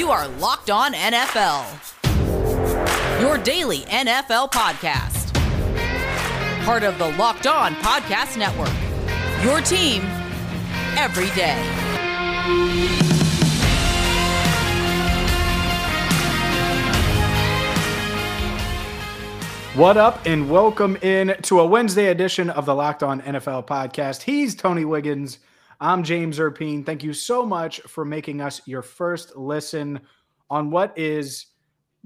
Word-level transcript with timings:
You 0.00 0.10
are 0.10 0.26
Locked 0.28 0.70
On 0.70 0.94
NFL, 0.94 1.66
your 3.20 3.36
daily 3.36 3.80
NFL 3.80 4.50
podcast. 4.50 5.34
Part 6.64 6.84
of 6.84 6.96
the 6.96 7.10
Locked 7.18 7.46
On 7.46 7.74
Podcast 7.74 8.38
Network, 8.38 8.72
your 9.44 9.60
team 9.60 10.00
every 10.96 11.28
day. 11.36 11.54
What 19.74 19.98
up, 19.98 20.24
and 20.24 20.48
welcome 20.48 20.96
in 21.02 21.36
to 21.42 21.60
a 21.60 21.66
Wednesday 21.66 22.06
edition 22.06 22.48
of 22.48 22.64
the 22.64 22.74
Locked 22.74 23.02
On 23.02 23.20
NFL 23.20 23.66
podcast. 23.66 24.22
He's 24.22 24.54
Tony 24.54 24.86
Wiggins. 24.86 25.40
I'm 25.82 26.02
James 26.02 26.38
Rapien. 26.38 26.84
Thank 26.84 27.02
you 27.02 27.14
so 27.14 27.46
much 27.46 27.80
for 27.80 28.04
making 28.04 28.42
us 28.42 28.60
your 28.66 28.82
first 28.82 29.34
listen 29.34 29.98
on 30.50 30.70
what 30.70 30.96
is 30.98 31.46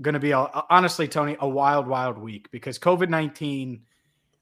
going 0.00 0.12
to 0.12 0.20
be, 0.20 0.30
a, 0.30 0.48
honestly, 0.70 1.08
Tony, 1.08 1.36
a 1.40 1.48
wild, 1.48 1.88
wild 1.88 2.16
week 2.16 2.48
because 2.52 2.78
COVID 2.78 3.08
19, 3.08 3.82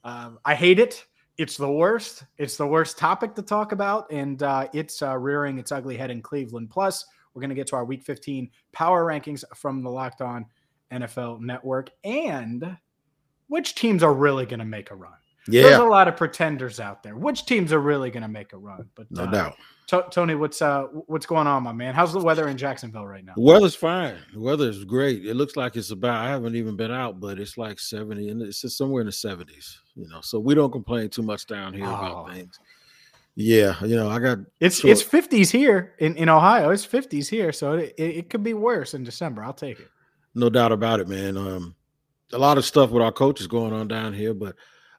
uh, 0.05 0.31
I 0.45 0.55
hate 0.55 0.79
it. 0.79 1.07
It's 1.39 1.57
the 1.57 1.71
worst. 1.71 2.25
It's 2.37 2.59
the 2.59 2.67
worst 2.67 2.99
topic 2.99 3.35
to 3.37 3.43
talk 3.43 3.73
about, 3.73 4.13
and 4.13 4.43
uh, 4.43 4.69
it's 4.75 5.01
uh, 5.01 5.17
rearing 5.17 5.59
its 5.59 5.73
ugly 5.73 5.97
head 5.97 6.11
in 6.11 6.21
Cleveland. 6.21 6.69
Plus, 6.69 7.07
we're 7.33 7.41
going 7.41 7.49
to 7.49 7.55
get 7.57 7.67
to 7.69 7.77
our 7.77 7.87
week 7.87 8.03
15 8.03 8.51
power 8.73 9.07
rankings 9.07 9.45
from 9.55 9.83
the 9.83 9.89
Locked 9.89 10.21
On 10.21 10.45
NFL 10.93 11.41
network 11.41 11.89
and 12.05 12.77
which 13.49 13.75
teams 13.75 14.03
are 14.03 14.13
really 14.13 14.45
going 14.45 14.59
to 14.59 14.67
make 14.67 14.91
a 14.91 14.95
run. 14.95 15.13
Yeah, 15.49 15.63
there's 15.63 15.79
a 15.79 15.85
lot 15.85 16.07
of 16.09 16.17
pretenders 16.17 16.79
out 16.81 17.03
there. 17.03 17.17
Which 17.17 17.47
teams 17.47 17.73
are 17.73 17.81
really 17.81 18.11
going 18.11 18.23
to 18.23 18.29
make 18.29 18.53
a 18.53 18.59
run? 18.59 18.89
But 18.95 19.11
no 19.11 19.25
uh, 19.25 19.27
doubt. 19.27 19.57
T- 19.89 19.99
Tony, 20.11 20.37
what's 20.37 20.63
uh 20.63 20.85
what's 21.07 21.27
going 21.27 21.47
on, 21.49 21.65
my 21.65 21.73
man? 21.73 21.95
How's 21.95 22.13
the 22.13 22.21
weather 22.21 22.49
in 22.49 22.57
Jacksonville 22.57 23.07
right 23.07 23.25
now? 23.25 23.33
The 23.35 23.43
weather's 23.43 23.75
fine. 23.75 24.17
The 24.33 24.41
weather 24.41 24.69
is 24.69 24.85
great. 24.85 25.27
It 25.27 25.35
looks 25.35 25.57
like 25.57 25.75
it's 25.77 25.91
about. 25.91 26.25
I 26.25 26.29
haven't 26.31 26.55
even 26.55 26.77
been 26.77 26.93
out, 26.93 27.19
but 27.19 27.41
it's 27.41 27.59
like 27.59 27.81
seventy, 27.81 28.29
and 28.29 28.41
it's 28.41 28.61
just 28.61 28.79
somewhere 28.79 29.01
in 29.01 29.07
the 29.07 29.13
seventies. 29.13 29.81
You 29.97 30.09
know, 30.09 30.21
so 30.23 30.39
we 30.39 30.55
don't 30.55 30.71
complain 30.71 31.09
too 31.11 31.23
much 31.23 31.47
down 31.47 31.75
here 31.75 31.87
Oh. 31.87 31.95
about 31.95 32.33
things. 32.33 32.59
Yeah, 33.35 33.75
you 33.85 33.97
know, 33.97 34.09
I 34.11 34.19
got 34.19 34.39
It's 34.61 34.81
short- 34.81 34.93
it's 34.93 35.03
50s 35.03 35.51
here 35.51 35.95
in, 35.99 36.17
in 36.17 36.29
Ohio. 36.29 36.69
It's 36.71 36.87
50s 36.87 37.29
here, 37.31 37.51
so 37.51 37.73
it, 37.73 37.95
it, 37.97 38.17
it 38.17 38.31
could 38.31 38.43
be 38.45 38.53
worse 38.53 38.93
in 38.93 39.05
December. 39.05 39.43
I'll 39.43 39.55
take 39.55 39.81
it. 39.81 39.89
no 40.35 40.51
doubt 40.51 40.71
about 40.71 41.01
it, 41.01 41.09
man. 41.09 41.39
Um, 41.39 41.75
a 42.35 42.39
lot 42.39 42.59
of 42.59 42.65
stuff 42.67 42.91
with 42.91 43.03
our 43.03 43.11
coaches 43.13 43.47
going 43.47 43.73
on 43.73 43.89
down 43.89 44.13
here, 44.13 44.35
but 44.35 44.55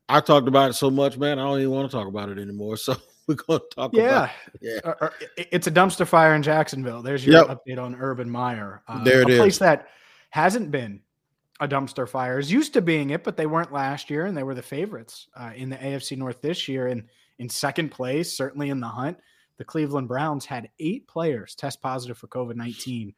I 0.09 0.19
talked 0.19 0.47
about 0.47 0.69
it 0.71 0.73
so 0.73 0.89
much, 0.89 1.17
man. 1.17 1.39
I 1.39 1.43
don't 1.43 1.59
even 1.59 1.71
want 1.71 1.89
to 1.89 1.95
talk 1.97 2.07
about 2.07 2.29
it 2.29 2.37
anymore. 2.37 2.77
So 2.83 2.95
we're 3.27 3.35
going 3.35 3.61
to 3.61 3.75
talk 3.75 3.93
Yeah, 3.93 4.09
about 4.09 4.29
yeah. 4.61 5.09
It- 5.37 5.47
it's 5.53 5.67
a 5.67 5.71
dumpster 5.71 6.05
fire 6.05 6.35
in 6.35 6.43
Jacksonville. 6.43 7.01
There's 7.01 7.25
your 7.25 7.35
Yep. 7.47 7.59
update 7.65 7.81
on 7.81 7.95
Urban 7.95 8.29
Meyer. 8.29 8.83
Uh, 8.85 9.01
There 9.05 9.21
it 9.21 9.29
a 9.29 9.37
place 9.37 9.57
that 9.59 9.87
hasn't 10.31 10.71
been 10.71 10.99
a 11.61 11.67
dumpster 11.67 12.07
fire 12.09 12.37
is 12.37 12.51
used 12.51 12.73
to 12.73 12.81
being 12.81 13.11
it, 13.11 13.23
but 13.23 13.37
they 13.37 13.45
weren't 13.45 13.71
last 13.71 14.09
year, 14.09 14.25
and 14.25 14.35
they 14.35 14.43
were 14.43 14.55
the 14.55 14.61
favorites 14.61 15.29
uh, 15.37 15.51
in 15.55 15.69
the 15.69 15.77
AFC 15.77 16.17
North 16.17 16.41
this 16.41 16.67
year. 16.67 16.87
And 16.87 17.03
in 17.39 17.47
second 17.47 17.89
place, 17.91 18.35
certainly 18.35 18.71
in 18.71 18.81
the 18.81 18.87
hunt, 18.87 19.17
the 19.57 19.63
Cleveland 19.63 20.09
Browns 20.09 20.43
had 20.45 20.69
eight 20.79 21.07
players 21.07 21.55
test 21.55 21.81
positive 21.81 22.17
for 22.17 22.27
COVID 22.27 22.55
19 22.57 23.13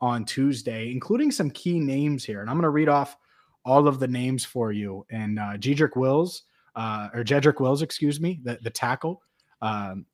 on 0.00 0.24
Tuesday, 0.24 0.90
including 0.90 1.30
some 1.30 1.50
key 1.50 1.78
names 1.80 2.24
here. 2.24 2.40
And 2.40 2.48
I'm 2.48 2.56
going 2.56 2.62
to 2.62 2.70
read 2.70 2.88
off 2.88 3.18
all 3.64 3.88
of 3.88 4.00
the 4.00 4.08
names 4.08 4.44
for 4.44 4.72
you. 4.72 5.04
And 5.10 5.38
uh, 5.38 5.56
Jedrick 5.56 5.96
Wills, 5.96 6.44
uh, 6.76 7.08
or 7.12 7.24
Jedrick 7.24 7.60
Wills, 7.60 7.82
excuse 7.82 8.20
me, 8.20 8.40
the, 8.42 8.58
the 8.62 8.70
tackle. 8.70 9.22
Um, 9.60 10.06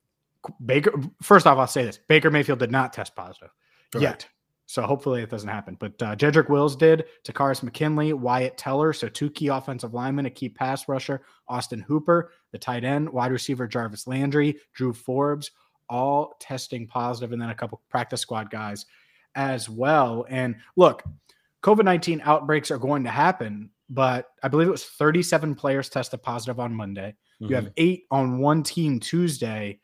Baker, 0.64 0.92
first 1.22 1.46
off, 1.46 1.58
I'll 1.58 1.66
say 1.66 1.84
this 1.84 1.98
Baker 2.08 2.30
Mayfield 2.30 2.58
did 2.58 2.70
not 2.70 2.92
test 2.92 3.14
positive 3.14 3.50
Correct. 3.92 4.02
yet. 4.02 4.28
So 4.66 4.82
hopefully 4.82 5.22
it 5.22 5.30
doesn't 5.30 5.48
happen. 5.48 5.76
But 5.78 6.02
uh, 6.02 6.16
Jedrick 6.16 6.48
Wills 6.48 6.74
did, 6.74 7.04
Takkarist 7.24 7.62
McKinley, 7.62 8.12
Wyatt 8.12 8.58
Teller. 8.58 8.92
So 8.92 9.08
two 9.08 9.30
key 9.30 9.46
offensive 9.46 9.94
linemen, 9.94 10.26
a 10.26 10.30
key 10.30 10.48
pass 10.48 10.88
rusher, 10.88 11.22
Austin 11.48 11.80
Hooper, 11.80 12.32
the 12.50 12.58
tight 12.58 12.82
end, 12.84 13.08
wide 13.08 13.30
receiver 13.30 13.68
Jarvis 13.68 14.08
Landry, 14.08 14.58
Drew 14.74 14.92
Forbes, 14.92 15.52
all 15.88 16.34
testing 16.40 16.86
positive, 16.88 17.32
and 17.32 17.40
then 17.40 17.50
a 17.50 17.54
couple 17.54 17.80
practice 17.88 18.20
squad 18.20 18.50
guys 18.50 18.86
as 19.36 19.68
well. 19.68 20.26
And 20.28 20.56
look, 20.74 21.04
COVID 21.66 21.84
19 21.84 22.22
outbreaks 22.24 22.70
are 22.70 22.78
going 22.78 23.02
to 23.04 23.10
happen, 23.10 23.70
but 23.90 24.30
I 24.42 24.48
believe 24.48 24.68
it 24.68 24.70
was 24.70 24.84
37 24.84 25.54
players 25.56 25.88
tested 25.88 26.22
positive 26.22 26.60
on 26.60 26.72
Monday. 26.72 27.16
You 27.40 27.56
have 27.56 27.64
eight 27.76 28.04
on 28.10 28.38
one 28.38 28.62
team 28.62 29.00
Tuesday. 29.00 29.80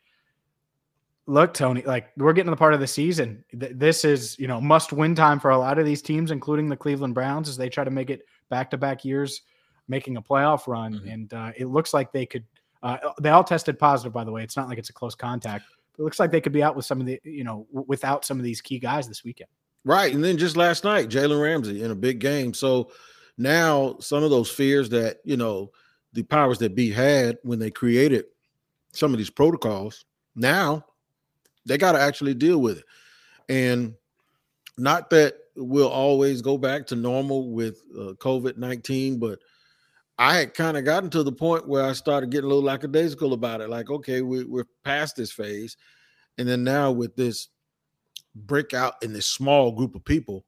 Look, 1.25 1.53
Tony, 1.53 1.81
like 1.83 2.07
we're 2.17 2.33
getting 2.33 2.47
to 2.47 2.51
the 2.51 2.57
part 2.57 2.73
of 2.73 2.79
the 2.79 2.87
season. 2.87 3.45
Th- 3.57 3.71
This 3.75 4.03
is, 4.03 4.37
you 4.39 4.47
know, 4.47 4.59
must 4.59 4.91
win 4.91 5.15
time 5.15 5.39
for 5.39 5.51
a 5.51 5.57
lot 5.57 5.79
of 5.79 5.85
these 5.85 6.01
teams, 6.01 6.31
including 6.31 6.67
the 6.67 6.75
Cleveland 6.75 7.13
Browns, 7.15 7.47
as 7.47 7.55
they 7.57 7.69
try 7.69 7.83
to 7.83 7.91
make 7.91 8.09
it 8.09 8.23
back 8.49 8.69
to 8.71 8.77
back 8.77 9.05
years, 9.05 9.41
making 9.87 10.17
a 10.17 10.21
playoff 10.21 10.67
run. 10.67 10.93
Mhm. 10.95 11.13
And 11.13 11.33
uh, 11.33 11.51
it 11.55 11.67
looks 11.67 11.93
like 11.93 12.11
they 12.11 12.25
could, 12.25 12.43
uh, 12.81 12.97
they 13.21 13.29
all 13.29 13.43
tested 13.43 13.79
positive, 13.79 14.11
by 14.11 14.23
the 14.25 14.31
way. 14.31 14.43
It's 14.43 14.57
not 14.57 14.67
like 14.67 14.77
it's 14.77 14.89
a 14.89 14.93
close 14.93 15.15
contact. 15.15 15.65
It 15.97 16.01
looks 16.01 16.19
like 16.19 16.31
they 16.31 16.41
could 16.41 16.51
be 16.53 16.63
out 16.63 16.75
with 16.75 16.85
some 16.85 16.99
of 16.99 17.05
the, 17.05 17.19
you 17.23 17.43
know, 17.45 17.67
w- 17.71 17.85
without 17.87 18.25
some 18.25 18.37
of 18.37 18.43
these 18.43 18.59
key 18.61 18.79
guys 18.79 19.07
this 19.07 19.23
weekend. 19.23 19.49
Right. 19.85 20.13
And 20.13 20.23
then 20.23 20.37
just 20.37 20.55
last 20.55 20.83
night, 20.83 21.09
Jalen 21.09 21.41
Ramsey 21.41 21.83
in 21.83 21.91
a 21.91 21.95
big 21.95 22.19
game. 22.19 22.53
So 22.53 22.91
now 23.37 23.97
some 23.99 24.23
of 24.23 24.29
those 24.29 24.49
fears 24.49 24.89
that, 24.89 25.17
you 25.25 25.37
know, 25.37 25.71
the 26.13 26.23
powers 26.23 26.59
that 26.59 26.75
be 26.75 26.91
had 26.91 27.37
when 27.43 27.59
they 27.59 27.71
created 27.71 28.25
some 28.93 29.11
of 29.11 29.17
these 29.17 29.29
protocols, 29.29 30.05
now 30.35 30.85
they 31.65 31.77
got 31.77 31.93
to 31.93 31.99
actually 31.99 32.33
deal 32.33 32.59
with 32.59 32.79
it. 32.79 32.85
And 33.49 33.95
not 34.77 35.09
that 35.09 35.35
we'll 35.55 35.89
always 35.89 36.41
go 36.41 36.57
back 36.57 36.87
to 36.87 36.95
normal 36.95 37.51
with 37.51 37.81
uh, 37.95 38.13
COVID 38.13 38.57
19, 38.57 39.19
but 39.19 39.39
I 40.17 40.35
had 40.35 40.53
kind 40.53 40.77
of 40.77 40.85
gotten 40.85 41.09
to 41.11 41.23
the 41.23 41.31
point 41.31 41.67
where 41.67 41.83
I 41.83 41.93
started 41.93 42.29
getting 42.29 42.45
a 42.45 42.47
little 42.47 42.63
lackadaisical 42.63 43.33
about 43.33 43.61
it. 43.61 43.69
Like, 43.69 43.89
okay, 43.89 44.21
we, 44.21 44.43
we're 44.43 44.67
past 44.83 45.15
this 45.15 45.31
phase. 45.31 45.75
And 46.37 46.47
then 46.47 46.63
now 46.63 46.91
with 46.91 47.15
this 47.15 47.49
breakout 48.35 48.95
in 49.01 49.13
this 49.13 49.27
small 49.27 49.71
group 49.71 49.95
of 49.95 50.03
people, 50.05 50.45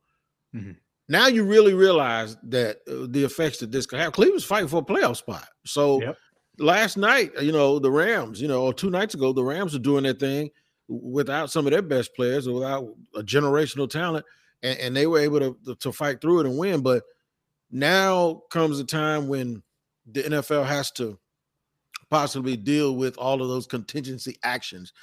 Mhm. 0.56 0.78
now 1.10 1.28
you 1.28 1.44
really 1.44 1.74
realize 1.74 2.36
that 2.44 2.78
uh, 2.88 3.08
the 3.10 3.24
effects 3.24 3.60
that 3.60 3.72
this 3.72 3.86
could 3.86 4.00
have. 4.00 4.14
Cleveland's 4.14 4.44
fighting 4.46 4.68
for 4.68 4.82
a 4.82 4.86
playoff 4.86 5.18
spot. 5.18 5.48
So 5.66 6.02
Yep. 6.02 6.18
last 6.60 6.98
night, 6.98 7.32
you 7.42 7.52
know, 7.52 7.80
the 7.80 7.92
Rams, 7.92 8.42
you 8.42 8.48
know, 8.48 8.64
or 8.64 8.74
two 8.74 8.90
nights 8.90 9.14
ago, 9.14 9.34
the 9.34 9.44
Rams 9.44 9.76
are 9.76 9.80
doing 9.80 10.04
their 10.04 10.14
thing 10.14 10.50
without 10.88 11.52
some 11.52 11.66
of 11.68 11.72
their 11.72 11.82
best 11.82 12.14
players 12.16 12.48
or 12.48 12.54
without 12.54 12.88
a 13.16 13.22
generational 13.22 13.90
talent, 13.90 14.26
and, 14.64 14.78
and 14.80 14.96
they 14.96 15.08
were 15.08 15.20
able 15.20 15.40
to 15.40 15.76
to 15.76 15.92
fight 15.92 16.22
through 16.22 16.40
it 16.42 16.46
and 16.46 16.58
win. 16.58 16.82
But 16.82 17.04
now 17.72 18.44
comes 18.52 18.80
a 18.80 18.84
time 18.86 19.28
when 19.28 19.62
the 20.06 20.24
NFL 20.24 20.64
has 20.66 20.92
to 20.92 21.20
possibly 22.10 22.56
deal 22.56 22.96
with 22.96 23.18
all 23.18 23.42
of 23.42 23.48
those 23.50 23.66
contingency 23.68 24.38
actions 24.44 24.94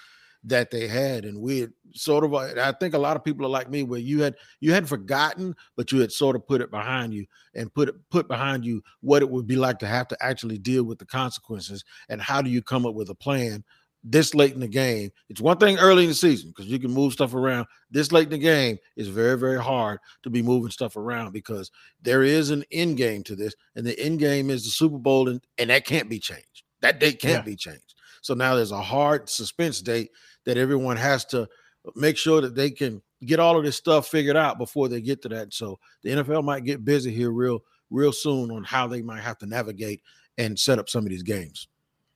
that 0.45 0.71
they 0.71 0.89
had 0.89 1.25
and 1.25 1.41
we 1.41 1.61
had 1.61 1.73
sort 1.95 2.25
of 2.25 2.35
i 2.35 2.73
think 2.81 2.95
a 2.95 2.99
lot 2.99 3.17
of 3.17 3.23
people 3.23 3.47
are 3.47 3.51
like 3.51 3.71
me 3.71 3.83
where 3.83 4.01
you 4.01 4.21
had 4.23 4.35
you 4.61 4.73
had 4.73 4.89
forgotten 4.89 5.55
but 5.77 5.93
you 5.93 6.01
had 6.01 6.11
sort 6.11 6.35
of 6.35 6.47
put 6.47 6.61
it 6.61 6.71
behind 6.71 7.13
you 7.15 7.25
and 7.55 7.73
put 7.75 7.89
it 7.89 7.95
put 8.11 8.27
behind 8.27 8.65
you 8.65 8.83
what 9.01 9.23
it 9.23 9.31
would 9.31 9.47
be 9.47 9.57
like 9.57 9.79
to 9.79 9.87
have 9.87 10.09
to 10.09 10.17
actually 10.21 10.59
deal 10.59 10.83
with 10.85 10.99
the 10.99 11.07
consequences 11.07 11.85
and 12.09 12.21
how 12.21 12.43
do 12.43 12.51
you 12.51 12.63
come 12.63 12.87
up 12.87 12.95
with 12.95 13.11
a 13.11 13.15
plan 13.15 13.63
this 14.05 14.35
late 14.35 14.53
in 14.53 14.59
the 14.59 14.67
game? 14.67 15.11
It's 15.29 15.41
one 15.41 15.59
thing 15.59 15.79
early 15.79 16.03
in 16.03 16.09
the 16.09 16.15
season 16.17 16.51
because 16.51 16.67
you 16.67 16.81
can 16.81 16.91
move 16.91 17.13
stuff 17.13 17.35
around. 17.35 17.69
This 17.89 18.11
late 18.11 18.25
in 18.25 18.31
the 18.31 18.39
game 18.39 18.79
is 18.97 19.07
very 19.07 19.39
very 19.39 19.63
hard 19.63 20.01
to 20.25 20.31
be 20.31 20.43
moving 20.43 20.73
stuff 20.73 20.97
around 20.97 21.33
because 21.33 21.71
there 22.01 22.25
is 22.25 22.51
an 22.51 22.65
end 22.73 22.97
game 22.97 23.23
to 23.23 23.37
this 23.37 23.55
and 23.77 23.87
the 23.87 23.97
end 24.01 24.19
game 24.19 24.51
is 24.51 24.65
the 24.65 24.71
super 24.71 24.99
bowl 24.99 25.29
and, 25.29 25.41
and 25.59 25.71
that 25.71 25.85
can't 25.87 26.09
be 26.09 26.19
changed. 26.19 26.65
That 26.81 26.99
date 26.99 27.21
can't 27.21 27.47
Yeah. 27.47 27.53
be 27.53 27.55
changed. 27.55 27.95
So 28.23 28.35
now 28.35 28.55
there's 28.57 28.73
a 28.73 28.81
hard 28.81 29.29
suspense 29.29 29.81
date 29.81 30.11
that 30.45 30.57
everyone 30.57 30.97
has 30.97 31.25
to 31.27 31.49
make 31.97 32.17
sure 32.17 32.41
that 32.41 32.55
they 32.55 32.71
can 32.71 33.03
get 33.25 33.41
all 33.41 33.57
of 33.57 33.65
this 33.65 33.77
stuff 33.77 34.09
figured 34.09 34.37
out 34.37 34.59
before 34.59 34.89
they 34.89 35.01
get 35.01 35.23
to 35.23 35.29
that. 35.29 35.53
So 35.55 35.79
the 36.03 36.11
NFL 36.11 36.45
might 36.45 36.65
get 36.65 36.85
busy 36.85 37.13
here 37.13 37.31
real, 37.31 37.61
real 37.91 38.13
soon 38.13 38.51
on 38.51 38.65
how 38.65 38.87
they 38.87 39.03
might 39.03 39.21
have 39.21 39.39
to 39.39 39.47
navigate 39.47 40.03
and 40.39 40.59
set 40.59 40.79
up 40.79 40.89
some 40.89 41.05
of 41.05 41.11
these 41.11 41.23
games. 41.23 41.69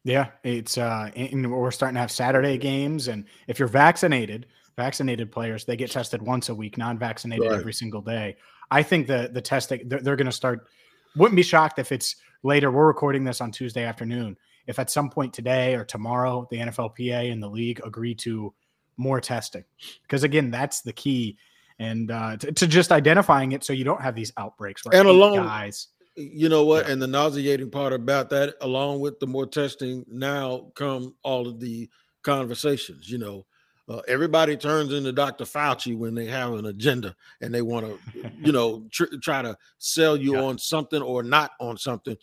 Yeah, 0.05 0.29
it's 0.45 0.79
uh, 0.79 1.11
and 1.17 1.51
we're 1.51 1.73
starting 1.73 1.97
to 1.97 2.01
have 2.01 2.13
Saturday 2.13 2.59
games, 2.59 3.09
and 3.09 3.25
if 3.49 3.59
you're 3.59 3.67
vaccinated, 3.67 4.47
vaccinated 4.77 5.33
players 5.33 5.65
they 5.65 5.75
get 5.75 5.91
tested 5.91 6.23
once 6.23 6.49
a 6.49 6.55
week, 6.55 6.79
non-vaccinated 6.79 7.45
Right. 7.45 7.59
every 7.59 7.73
single 7.73 8.01
day. 8.01 8.37
I 8.71 8.85
think 8.85 9.09
the 9.09 9.31
the 9.33 9.41
testing 9.41 9.81
they're, 9.89 10.01
they're 10.01 10.15
going 10.17 10.27
to 10.27 10.33
start. 10.33 10.69
Wouldn't 11.17 11.35
be 11.35 11.43
shocked 11.43 11.81
if 11.81 11.91
it's 11.91 12.15
later. 12.45 12.71
We're 12.71 12.87
recording 12.87 13.25
this 13.25 13.41
on 13.41 13.51
Tuesday 13.51 13.83
afternoon. 13.83 14.37
If 14.67 14.79
at 14.79 14.91
some 14.91 15.11
point 15.11 15.33
today 15.33 15.75
or 15.75 15.85
tomorrow 15.85 16.47
the 16.51 16.59
NFLPA 16.59 17.31
and 17.33 17.43
the 17.43 17.49
league 17.49 17.81
agree 17.85 18.15
to 18.17 18.53
more 18.97 19.21
testing, 19.21 19.65
because 20.03 20.25
again, 20.25 20.51
that's 20.51 20.81
the 20.83 20.93
key, 20.93 21.37
and 21.79 22.11
uh, 22.11 22.37
to, 22.39 22.53
to 22.53 22.67
just 22.67 22.91
identifying 22.93 23.53
it 23.53 23.63
so 23.65 23.73
you 23.73 23.85
don't 23.85 24.01
have 24.01 24.15
these 24.15 24.33
outbreaks. 24.37 24.85
Where 24.85 24.99
And 24.99 25.09
along- 25.09 25.37
guys, 25.37 25.89
You 26.17 26.49
know 26.49 26.65
what? 26.65 26.87
Yeah. 26.87 26.93
And 26.93 27.03
the 27.03 27.07
nauseating 27.07 27.71
part 27.71 27.93
about 27.93 28.31
that, 28.31 28.55
along 28.63 29.01
with 29.01 29.21
the 29.21 29.27
more 29.27 29.47
testing, 29.47 30.05
now 30.09 30.71
come 30.75 31.15
all 31.23 31.47
of 31.47 31.61
the 31.61 31.91
conversations. 32.23 33.11
You 33.11 33.19
know, 33.19 33.47
Uh, 33.89 34.01
everybody 34.09 34.57
turns 34.57 34.93
into 34.93 35.13
Dr. 35.13 35.45
Fauci 35.45 35.97
when 35.97 36.13
they 36.15 36.27
have 36.27 36.55
an 36.55 36.67
agenda 36.67 37.15
and 37.41 37.55
they 37.55 37.63
want 37.63 37.87
to, 37.87 38.31
you 38.43 38.51
know, 38.57 38.85
tr- 38.91 39.15
try 39.23 39.43
to 39.43 39.57
sell 39.79 40.17
you 40.17 40.35
yeah. 40.35 40.43
on 40.43 40.59
something 40.59 41.01
or 41.03 41.23
not 41.23 41.53
on 41.61 41.77
something. 41.77 42.17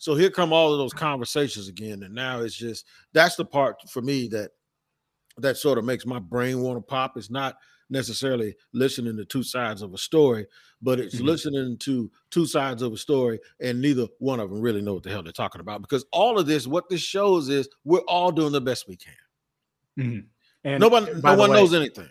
So 0.00 0.14
here 0.14 0.30
come 0.30 0.50
all 0.50 0.72
of 0.72 0.78
those 0.78 0.94
conversations 0.94 1.68
again, 1.68 2.02
and 2.04 2.14
now 2.14 2.40
it's 2.40 2.56
just 2.56 2.86
that's 3.12 3.36
the 3.36 3.44
part 3.44 3.76
for 3.90 4.00
me 4.00 4.28
that 4.28 4.52
that 5.36 5.58
sort 5.58 5.76
of 5.76 5.84
makes 5.84 6.06
my 6.06 6.18
brain 6.18 6.60
want 6.60 6.78
to 6.78 6.80
pop. 6.80 7.18
It's 7.18 7.30
not 7.30 7.56
necessarily 7.90 8.56
listening 8.72 9.18
to 9.18 9.26
two 9.26 9.42
sides 9.42 9.82
of 9.82 9.92
a 9.92 9.98
story, 9.98 10.46
but 10.80 10.98
it's 10.98 11.16
mm-hmm. 11.16 11.26
listening 11.26 11.76
to 11.80 12.10
two 12.30 12.46
sides 12.46 12.80
of 12.80 12.94
a 12.94 12.96
story, 12.96 13.40
and 13.60 13.78
neither 13.78 14.06
one 14.20 14.40
of 14.40 14.48
them 14.48 14.62
really 14.62 14.80
know 14.80 14.94
what 14.94 15.02
the 15.02 15.10
hell 15.10 15.22
they're 15.22 15.32
talking 15.32 15.60
about. 15.60 15.82
Because 15.82 16.06
all 16.12 16.38
of 16.38 16.46
this, 16.46 16.66
what 16.66 16.88
this 16.88 17.02
shows 17.02 17.50
is 17.50 17.68
we're 17.84 17.98
all 18.08 18.32
doing 18.32 18.52
the 18.52 18.60
best 18.60 18.88
we 18.88 18.96
can. 18.96 19.12
Mm-hmm. 19.98 20.26
And 20.64 20.80
nobody, 20.80 21.12
no 21.20 21.34
one 21.34 21.50
way, 21.50 21.56
knows 21.56 21.74
anything. 21.74 22.08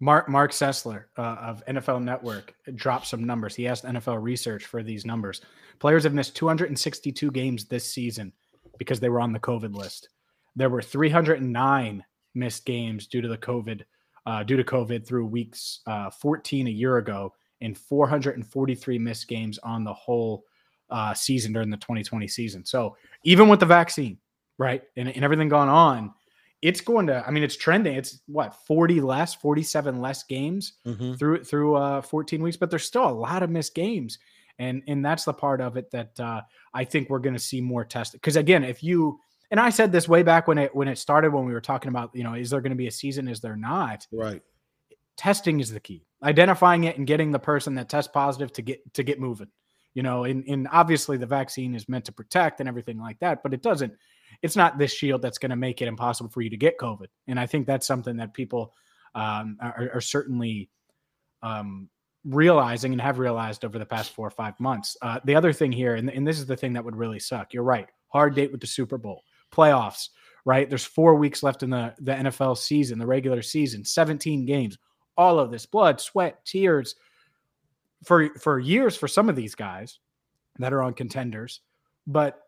Marc 0.00 0.28
Marc 0.28 0.52
Sessler 0.52 1.04
uh, 1.16 1.36
of 1.40 1.64
NFL 1.66 2.02
Network 2.02 2.54
dropped 2.74 3.06
some 3.06 3.24
numbers. 3.24 3.54
He 3.54 3.66
asked 3.66 3.84
NFL 3.84 4.22
Research 4.22 4.66
for 4.66 4.82
these 4.82 5.06
numbers. 5.06 5.40
Players 5.78 6.04
have 6.04 6.14
missed 6.14 6.36
262 6.36 7.30
games 7.30 7.64
this 7.64 7.90
season 7.90 8.32
because 8.78 9.00
they 9.00 9.08
were 9.08 9.20
on 9.20 9.32
the 9.32 9.40
COVID 9.40 9.74
list. 9.74 10.10
There 10.54 10.70
were 10.70 10.82
309 10.82 12.04
missed 12.34 12.64
games 12.66 13.06
due 13.06 13.22
to 13.22 13.28
the 13.28 13.38
COVID 13.38 13.82
uh, 14.26 14.42
due 14.42 14.56
to 14.56 14.64
COVID 14.64 15.06
through 15.06 15.26
weeks 15.26 15.80
uh, 15.86 16.10
14 16.10 16.66
a 16.66 16.70
year 16.70 16.98
ago, 16.98 17.32
and 17.60 17.78
443 17.78 18.98
missed 18.98 19.28
games 19.28 19.58
on 19.58 19.84
the 19.84 19.94
whole 19.94 20.44
uh, 20.90 21.14
season 21.14 21.52
during 21.52 21.70
the 21.70 21.76
2020 21.76 22.26
season. 22.28 22.64
So 22.64 22.96
even 23.22 23.48
with 23.48 23.60
the 23.60 23.66
vaccine, 23.66 24.18
right, 24.58 24.82
and, 24.96 25.08
and 25.08 25.24
everything 25.24 25.48
going 25.48 25.68
on, 25.68 26.12
it's 26.62 26.80
going 26.80 27.06
to. 27.08 27.24
I 27.26 27.30
mean, 27.30 27.42
it's 27.42 27.56
trending. 27.56 27.96
It's 27.96 28.20
what 28.26 28.54
40 28.66 29.00
less, 29.00 29.34
47 29.34 30.00
less 30.00 30.24
games 30.24 30.74
mm-hmm. 30.86 31.14
through 31.14 31.44
through 31.44 31.76
uh, 31.76 32.02
14 32.02 32.42
weeks, 32.42 32.56
but 32.56 32.70
there's 32.70 32.84
still 32.84 33.06
a 33.06 33.10
lot 33.10 33.42
of 33.42 33.50
missed 33.50 33.74
games, 33.74 34.18
and 34.58 34.82
and 34.86 35.04
that's 35.04 35.24
the 35.24 35.32
part 35.32 35.60
of 35.60 35.76
it 35.76 35.90
that 35.90 36.18
uh, 36.18 36.42
I 36.72 36.84
think 36.84 37.10
we're 37.10 37.18
going 37.18 37.34
to 37.34 37.40
see 37.40 37.60
more 37.60 37.84
tested. 37.84 38.20
Because 38.20 38.36
again, 38.36 38.64
if 38.64 38.82
you 38.82 39.20
and 39.50 39.60
I 39.60 39.70
said 39.70 39.92
this 39.92 40.08
way 40.08 40.22
back 40.22 40.48
when 40.48 40.58
it 40.58 40.74
when 40.74 40.88
it 40.88 40.98
started 40.98 41.32
when 41.32 41.44
we 41.44 41.52
were 41.52 41.60
talking 41.60 41.88
about 41.88 42.10
you 42.14 42.24
know 42.24 42.34
is 42.34 42.50
there 42.50 42.60
going 42.60 42.70
to 42.70 42.76
be 42.76 42.88
a 42.88 42.92
season? 42.92 43.28
Is 43.28 43.40
there 43.40 43.56
not? 43.56 44.06
Right. 44.10 44.42
Testing 45.16 45.60
is 45.60 45.70
the 45.70 45.80
key. 45.80 46.06
Identifying 46.22 46.84
it 46.84 46.96
and 46.96 47.06
getting 47.06 47.32
the 47.32 47.38
person 47.38 47.74
that 47.74 47.88
tests 47.88 48.10
positive 48.12 48.52
to 48.54 48.62
get 48.62 48.94
to 48.94 49.02
get 49.02 49.20
moving. 49.20 49.48
You 49.94 50.02
know, 50.02 50.24
and, 50.24 50.44
and 50.46 50.68
obviously 50.72 51.16
the 51.16 51.24
vaccine 51.24 51.74
is 51.74 51.88
meant 51.88 52.04
to 52.04 52.12
protect 52.12 52.60
and 52.60 52.68
everything 52.68 52.98
like 52.98 53.18
that, 53.20 53.42
but 53.42 53.54
it 53.54 53.62
doesn't 53.62 53.94
it's 54.42 54.56
not 54.56 54.78
this 54.78 54.92
shield 54.92 55.22
that's 55.22 55.38
going 55.38 55.50
to 55.50 55.56
make 55.56 55.82
it 55.82 55.88
impossible 55.88 56.30
for 56.30 56.42
you 56.42 56.50
to 56.50 56.56
get 56.56 56.78
COVID. 56.78 57.06
And 57.26 57.38
I 57.38 57.46
think 57.46 57.66
that's 57.66 57.86
something 57.86 58.16
that 58.16 58.34
people 58.34 58.74
um, 59.14 59.56
are, 59.60 59.90
are, 59.94 60.00
certainly 60.00 60.68
um, 61.42 61.88
realizing 62.24 62.92
and 62.92 63.00
have 63.00 63.18
realized 63.18 63.64
over 63.64 63.78
the 63.78 63.86
past 63.86 64.12
four 64.12 64.26
or 64.26 64.30
five 64.30 64.58
months. 64.60 64.96
Uh, 65.00 65.20
the 65.24 65.34
other 65.34 65.52
thing 65.52 65.72
here, 65.72 65.94
and, 65.94 66.10
and 66.10 66.26
this 66.26 66.38
is 66.38 66.46
the 66.46 66.56
thing 66.56 66.74
that 66.74 66.84
would 66.84 66.96
really 66.96 67.18
suck. 67.18 67.54
You're 67.54 67.62
right. 67.62 67.88
Hard 68.08 68.34
date 68.34 68.52
with 68.52 68.60
the 68.60 68.66
Super 68.66 68.98
Bowl, 68.98 69.22
playoffs. 69.52 70.08
Right. 70.44 70.68
There's 70.68 70.84
four 70.84 71.16
weeks 71.16 71.42
left 71.42 71.64
in 71.64 71.70
the 71.70 71.92
the 71.98 72.12
NFL 72.12 72.56
season, 72.58 73.00
the 73.00 73.06
regular 73.06 73.42
season, 73.42 73.84
17 73.84 74.46
games. 74.46 74.78
All 75.16 75.40
of 75.40 75.50
this 75.50 75.66
blood, 75.66 76.00
sweat, 76.00 76.44
tears 76.44 76.94
for 78.04 78.28
for 78.38 78.60
years 78.60 78.96
for 78.96 79.08
some 79.08 79.28
of 79.28 79.34
these 79.34 79.56
guys 79.56 79.98
that 80.58 80.72
are 80.72 80.82
on 80.82 80.94
contenders. 80.94 81.62
But 82.06 82.45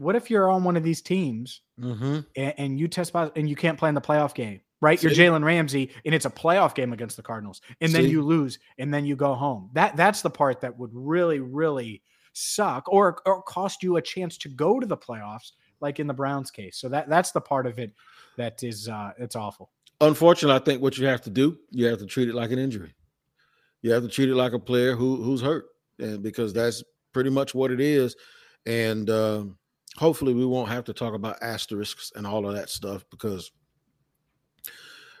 what 0.00 0.16
if 0.16 0.30
you're 0.30 0.50
on 0.50 0.64
one 0.64 0.78
of 0.78 0.82
these 0.82 1.02
teams 1.02 1.60
mm-hmm. 1.78 2.20
and, 2.34 2.54
and, 2.56 2.80
you 2.80 2.88
test 2.88 3.12
positive 3.12 3.36
and 3.36 3.50
you 3.50 3.54
can't 3.54 3.78
play 3.78 3.90
in 3.90 3.94
the 3.94 4.00
playoff 4.00 4.34
game, 4.34 4.62
right? 4.80 4.98
See? 4.98 5.08
You're 5.08 5.14
Jalen 5.14 5.44
Ramsey 5.44 5.90
and 6.06 6.14
it's 6.14 6.24
a 6.24 6.30
playoff 6.30 6.74
game 6.74 6.94
against 6.94 7.18
the 7.18 7.22
Cardinals, 7.22 7.60
and 7.82 7.92
then 7.92 8.08
you 8.08 8.22
lose 8.22 8.58
and 8.78 8.94
then 8.94 9.04
you 9.04 9.14
go 9.14 9.34
home. 9.34 9.68
That 9.74 9.96
that's 9.96 10.22
the 10.22 10.30
part 10.30 10.62
that 10.62 10.78
would 10.78 10.90
really, 10.94 11.40
really 11.40 12.02
suck 12.32 12.88
or 12.88 13.18
or 13.26 13.42
cost 13.42 13.82
you 13.82 13.96
a 13.96 14.02
chance 14.02 14.38
to 14.38 14.48
go 14.48 14.80
to 14.80 14.86
the 14.86 14.96
playoffs, 14.96 15.52
like 15.80 16.00
in 16.00 16.06
the 16.06 16.14
Browns 16.14 16.50
case. 16.50 16.78
So 16.78 16.88
that 16.88 17.10
that's 17.10 17.32
the 17.32 17.42
part 17.42 17.66
of 17.66 17.78
it 17.78 17.92
that 18.38 18.62
is 18.62 18.88
uh 18.88 19.10
it's 19.18 19.36
awful. 19.36 19.70
Unfortunately, 20.00 20.56
I 20.56 20.64
think 20.64 20.80
what 20.80 20.96
you 20.96 21.06
have 21.08 21.20
to 21.22 21.30
do, 21.30 21.58
you 21.72 21.84
have 21.86 21.98
to 21.98 22.06
treat 22.06 22.30
it 22.30 22.34
like 22.34 22.52
an 22.52 22.58
injury. 22.58 22.94
You 23.82 23.92
have 23.92 24.02
to 24.02 24.08
treat 24.08 24.30
it 24.30 24.34
like 24.34 24.54
a 24.54 24.58
player 24.58 24.96
who 24.96 25.22
who's 25.22 25.42
hurt, 25.42 25.66
and 25.98 26.22
because 26.22 26.54
that's 26.54 26.82
pretty 27.12 27.28
much 27.28 27.54
what 27.54 27.70
it 27.70 27.82
is. 27.82 28.16
And 28.66 29.08
um, 29.10 29.58
hopefully 29.96 30.34
we 30.34 30.46
won't 30.46 30.68
have 30.68 30.84
to 30.84 30.92
talk 30.92 31.14
about 31.14 31.42
asterisks 31.42 32.12
and 32.14 32.26
all 32.26 32.46
of 32.46 32.54
that 32.54 32.70
stuff 32.70 33.04
because 33.10 33.52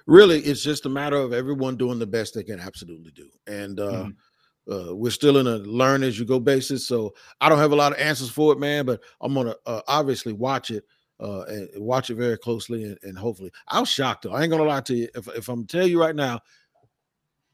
really 0.06 0.40
it's 0.40 0.62
just 0.62 0.86
a 0.86 0.88
matter 0.88 1.16
of 1.16 1.32
everyone 1.32 1.76
doing 1.76 1.98
the 1.98 2.06
best 2.06 2.34
they 2.34 2.42
can 2.42 2.60
absolutely 2.60 3.12
do. 3.12 3.28
And 3.46 3.80
uh, 3.80 3.92
mm-hmm. 3.92 4.72
uh, 4.72 4.94
we're 4.94 5.10
still 5.10 5.38
in 5.38 5.46
a 5.46 5.56
learn 5.58 6.02
as 6.02 6.18
you 6.18 6.24
go 6.24 6.38
basis 6.38 6.86
so 6.86 7.12
i 7.40 7.48
don't 7.48 7.58
have 7.58 7.72
a 7.72 7.76
lot 7.76 7.92
of 7.92 7.98
answers 7.98 8.30
for 8.30 8.52
it 8.52 8.58
man 8.58 8.84
but 8.84 9.00
i'm 9.20 9.34
gonna 9.34 9.54
uh, 9.66 9.80
obviously 9.88 10.32
watch 10.32 10.70
it 10.70 10.84
uh, 11.18 11.42
and 11.48 11.68
watch 11.76 12.10
it 12.10 12.14
very 12.14 12.38
closely 12.38 12.84
and, 12.84 12.98
and, 13.02 13.18
hopefully 13.18 13.50
i 13.68 13.80
was 13.80 13.88
shocked 13.88 14.22
though. 14.22 14.32
I 14.32 14.42
ain't 14.42 14.50
gonna 14.50 14.64
lie 14.64 14.80
to 14.82 14.94
you. 14.94 15.08
If, 15.14 15.28
if 15.28 15.48
i'm 15.48 15.66
tell 15.66 15.86
you 15.86 16.00
right 16.00 16.14
now 16.14 16.40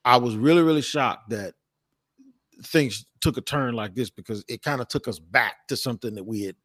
i 0.04 0.16
was 0.16 0.36
really 0.36 0.62
really 0.62 0.82
shocked 0.82 1.30
that 1.30 1.54
things 2.64 3.06
took 3.20 3.36
a 3.36 3.40
turn 3.40 3.74
like 3.74 3.94
this 3.94 4.10
because 4.10 4.44
it 4.48 4.62
kind 4.62 4.80
of 4.80 4.88
took 4.88 5.08
us 5.08 5.18
back 5.18 5.66
to 5.68 5.76
something 5.76 6.14
that 6.14 6.24
we 6.24 6.42
had 6.42 6.56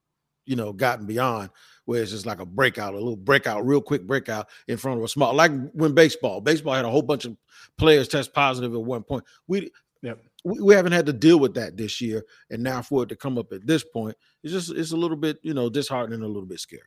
you 0.52 0.58
know, 0.58 0.74
gotten 0.74 1.06
beyond 1.06 1.50
where 1.86 2.02
it's 2.02 2.12
just 2.12 2.26
like 2.26 2.42
a 2.42 2.46
breakout, 2.46 2.94
a 2.94 2.98
little 2.98 3.16
breakout, 3.16 3.66
real 3.66 3.80
quick 3.80 4.06
breakout 4.06 4.50
in 4.68 4.76
front 4.76 4.98
of 4.98 5.04
a 5.06 5.08
small, 5.08 5.34
like 5.34 5.50
when 5.72 5.94
baseball, 5.94 6.42
baseball 6.42 6.74
had 6.74 6.84
a 6.84 6.90
whole 6.90 7.02
bunch 7.02 7.24
of 7.24 7.38
players 7.78 8.10
test 8.10 8.34
positive 8.34 8.74
at 8.74 8.82
one 8.82 9.02
point. 9.02 9.24
We, 9.48 9.72
yep. 10.02 10.20
we, 10.44 10.60
we 10.60 10.74
haven't 10.74 10.92
had 10.92 11.06
to 11.06 11.14
deal 11.14 11.40
with 11.40 11.54
that 11.54 11.78
this 11.78 12.02
year, 12.02 12.26
and 12.50 12.62
now 12.62 12.82
for 12.82 13.04
it 13.04 13.10
to 13.10 13.16
come 13.16 13.38
up 13.38 13.54
at 13.54 13.66
this 13.66 13.86
point, 13.86 14.18
it's 14.44 14.52
just 14.52 14.72
it's 14.72 14.92
a 14.92 14.98
little 14.98 15.16
bit, 15.16 15.38
you 15.42 15.54
know, 15.54 15.70
disheartening, 15.70 16.22
a 16.22 16.28
little 16.28 16.46
bit 16.46 16.60
scary. 16.60 16.82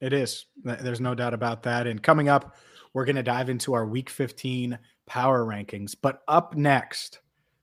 It 0.00 0.12
is. 0.12 0.46
There's 0.62 1.00
no 1.00 1.16
doubt 1.16 1.34
about 1.34 1.64
that. 1.64 1.88
And 1.88 2.00
coming 2.00 2.28
up, 2.28 2.54
we're 2.94 3.06
going 3.06 3.16
to 3.16 3.24
dive 3.24 3.50
into 3.50 3.74
our 3.74 3.86
Week 3.86 4.08
15 4.08 4.78
power 5.06 5.44
rankings. 5.44 5.96
But 6.00 6.20
up 6.28 6.54
next, 6.54 7.18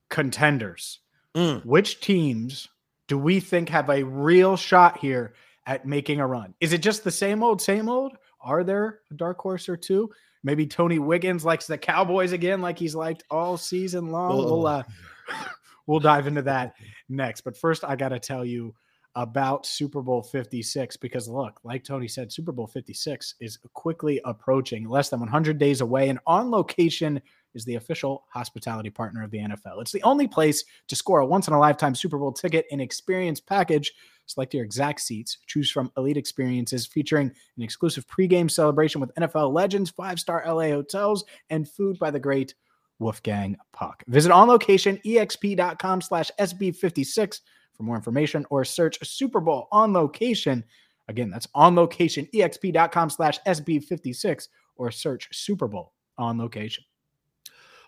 contenders. 0.10 1.00
Mm. 1.34 1.66
Which 1.66 2.02
teams 2.02 2.68
do 3.08 3.18
we 3.18 3.40
think 3.40 3.70
have 3.70 3.90
a 3.90 4.04
real 4.04 4.58
shot 4.58 4.98
here 4.98 5.34
at 5.66 5.86
making 5.86 6.20
a 6.20 6.28
run? 6.28 6.54
Is 6.60 6.74
it 6.74 6.80
just 6.80 7.04
the 7.04 7.12
same 7.12 7.44
old, 7.44 7.62
same 7.62 7.90
old? 7.90 8.18
Are 8.42 8.64
there 8.64 9.00
a 9.12 9.14
dark 9.16 9.40
horse 9.40 9.68
or 9.70 9.78
two? 9.78 10.10
Maybe 10.44 10.68
Tony 10.68 11.00
Wiggins 11.00 11.44
likes 11.44 11.66
the 11.66 11.78
Cowboys 11.78 12.32
again, 12.32 12.62
like 12.62 12.78
he's 12.78 12.96
liked 12.96 13.24
all 13.32 13.58
season 13.58 14.12
long. 14.12 14.38
We'll 14.38 14.68
uh, 14.68 14.84
we'll 15.88 16.00
dive 16.00 16.28
into 16.28 16.44
that 16.44 16.76
next. 17.10 17.42
But 17.42 17.58
first, 17.58 17.84
I 17.84 17.96
got 17.96 18.10
to 18.10 18.20
tell 18.20 18.46
you 18.46 18.76
about 19.16 19.66
Super 19.66 20.02
Bowl 20.02 20.22
56 20.22 20.98
because 20.98 21.28
look, 21.28 21.60
like 21.64 21.84
Tony 21.84 22.08
said, 22.08 22.32
Super 22.32 22.52
Bowl 22.52 22.68
56 22.68 23.36
is 23.40 23.58
quickly 23.74 24.22
approaching, 24.26 24.88
less 24.88 25.10
than 25.10 25.20
100 25.20 25.58
days 25.58 25.82
away, 25.82 26.10
and 26.10 26.20
on 26.28 26.52
location 26.52 27.22
is 27.56 27.66
the 27.66 27.76
official 27.76 28.26
hospitality 28.30 28.90
partner 28.90 29.24
of 29.24 29.32
the 29.32 29.40
NFL. 29.40 29.82
It's 29.82 29.92
the 29.92 30.04
only 30.04 30.28
place 30.28 30.64
to 30.88 30.96
score 30.96 31.20
a 31.20 31.26
once 31.26 31.48
in 31.48 31.54
a 31.54 31.60
lifetime 31.60 31.96
Super 31.96 32.18
Bowl 32.18 32.32
ticket 32.32 32.66
and 32.72 32.82
experience 32.82 33.40
package. 33.40 33.94
Select 34.28 34.54
your 34.54 34.64
exact 34.64 35.02
seats, 35.02 35.38
choose 35.48 35.70
from 35.70 35.92
elite 35.98 36.18
experiences 36.18 36.86
featuring 36.86 37.32
an 37.58 37.64
exclusive 37.64 38.06
pregame 38.08 38.50
celebration 38.50 39.00
with 39.00 39.14
NFL 39.16 39.54
legends, 39.54 39.90
five 39.90 40.20
star 40.20 40.44
LA 40.46 40.70
hotels, 40.70 41.26
and 41.50 41.70
food 41.70 41.98
by 42.00 42.12
the 42.12 42.20
great 42.20 42.56
Wolfgang 43.00 43.58
Puck. 43.74 44.04
Visit 44.08 44.32
onlocationexp.com 44.32 46.02
slash 46.02 46.32
SB56 46.40 47.42
for 47.74 47.84
more 47.84 47.96
information 47.96 48.46
or 48.50 48.64
search 48.66 48.98
Super 49.06 49.40
Bowl 49.40 49.68
on 49.72 49.94
location. 49.94 50.64
Again, 51.08 51.30
that's 51.30 51.48
on 51.54 51.76
location, 51.76 52.28
exp.com 52.34 53.10
slash 53.10 53.40
SB56 53.46 54.48
or 54.78 54.92
search 54.92 55.30
Super 55.32 55.68
Bowl 55.68 55.94
on 56.18 56.38
location. 56.38 56.84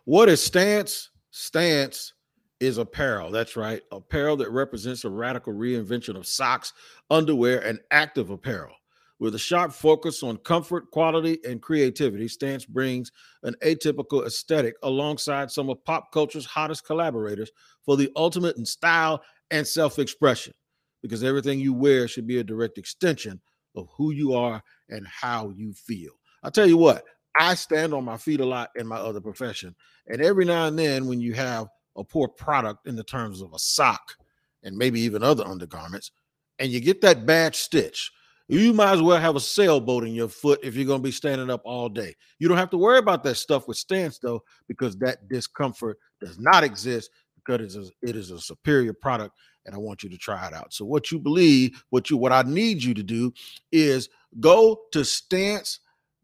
What 0.07 0.29
is 0.29 0.41
stance? 0.41 1.09
Stance 1.31 2.13
is 2.61 2.77
apparel. 2.77 3.29
That's 3.29 3.57
right. 3.57 3.81
Apparel 3.91 4.37
that 4.37 4.49
represents 4.51 5.03
a 5.03 5.09
radical 5.09 5.51
reinvention 5.51 6.15
of 6.15 6.25
socks, 6.25 6.71
underwear, 7.09 7.59
and 7.59 7.81
active 7.91 8.29
apparel. 8.29 8.73
With 9.19 9.35
a 9.35 9.37
sharp 9.37 9.73
focus 9.73 10.23
on 10.23 10.37
comfort, 10.37 10.91
quality, 10.91 11.39
and 11.45 11.61
creativity, 11.61 12.29
Stance 12.29 12.63
brings 12.63 13.11
an 13.43 13.53
atypical 13.65 14.25
aesthetic 14.25 14.75
alongside 14.83 15.51
some 15.51 15.69
of 15.69 15.83
pop 15.83 16.09
culture's 16.13 16.45
hottest 16.45 16.85
collaborators 16.85 17.51
for 17.83 17.97
the 17.97 18.09
ultimate 18.15 18.55
in 18.55 18.65
style 18.65 19.21
and 19.51 19.67
self 19.67 19.99
expression. 19.99 20.53
Because 21.01 21.21
everything 21.21 21.59
you 21.59 21.73
wear 21.73 22.07
should 22.07 22.27
be 22.27 22.37
a 22.37 22.45
direct 22.45 22.77
extension 22.77 23.41
of 23.75 23.89
who 23.97 24.11
you 24.13 24.31
are 24.31 24.63
and 24.87 25.05
how 25.05 25.49
you 25.49 25.73
feel. 25.73 26.13
I'll 26.43 26.51
tell 26.51 26.65
you 26.65 26.77
what, 26.77 27.03
I 27.39 27.55
stand 27.55 27.93
on 27.93 28.05
my 28.05 28.17
feet 28.17 28.39
a 28.39 28.45
lot 28.45 28.69
in 28.75 28.87
my 28.87 28.97
other 28.97 29.21
profession. 29.21 29.75
And 30.07 30.21
every 30.21 30.45
now 30.45 30.67
and 30.67 30.77
then, 30.77 31.07
when 31.07 31.19
you 31.19 31.33
have 31.33 31.67
a 31.95 32.03
poor 32.03 32.27
product 32.27 32.87
in 32.87 32.95
the 32.95 33.03
terms 33.03 33.41
of 33.41 33.53
a 33.53 33.59
sock 33.59 34.15
and 34.63 34.77
maybe 34.77 34.99
even 35.01 35.23
other 35.23 35.45
undergarments, 35.45 36.11
and 36.59 36.71
you 36.71 36.79
get 36.79 37.01
that 37.01 37.25
bad 37.25 37.55
stitch, 37.55 38.11
You 38.49 38.73
might 38.73 38.93
as 38.93 39.01
well 39.01 39.19
have 39.19 39.35
a 39.35 39.41
sailboat 39.41 40.05
in 40.05 40.13
your 40.13 40.29
foot 40.29 40.59
if 40.63 40.75
you're 40.75 40.85
going 40.85 40.99
to 40.99 41.03
be 41.03 41.11
standing 41.11 41.49
up 41.49 41.61
all 41.65 41.89
day. 41.89 42.15
You 42.39 42.47
don't 42.47 42.57
have 42.57 42.69
to 42.69 42.77
worry 42.77 42.97
about 42.97 43.23
that 43.23 43.35
stuff 43.35 43.67
with 43.67 43.77
stance 43.77 44.19
though, 44.19 44.41
because 44.67 44.97
that 44.97 45.27
discomfort 45.27 45.97
does 46.21 46.39
not 46.39 46.63
exist 46.63 47.11
because 47.35 47.61
it 47.61 47.65
is 47.65 47.75
a, 47.75 47.91
it 48.01 48.15
is 48.15 48.31
a 48.31 48.39
superior 48.39 48.93
product 48.93 49.35
and 49.65 49.75
I 49.75 49.77
want 49.77 50.01
you 50.01 50.09
to 50.09 50.17
try 50.17 50.47
it 50.47 50.53
out. 50.53 50.73
So 50.73 50.85
what 50.85 51.11
you 51.11 51.19
believe, 51.19 51.83
what 51.89 52.09
you 52.09 52.15
what 52.15 52.31
I 52.31 52.43
need 52.43 52.81
you 52.81 52.93
to 52.93 53.03
do 53.03 53.33
is 53.73 54.07
go 54.39 54.79
to 54.93 55.03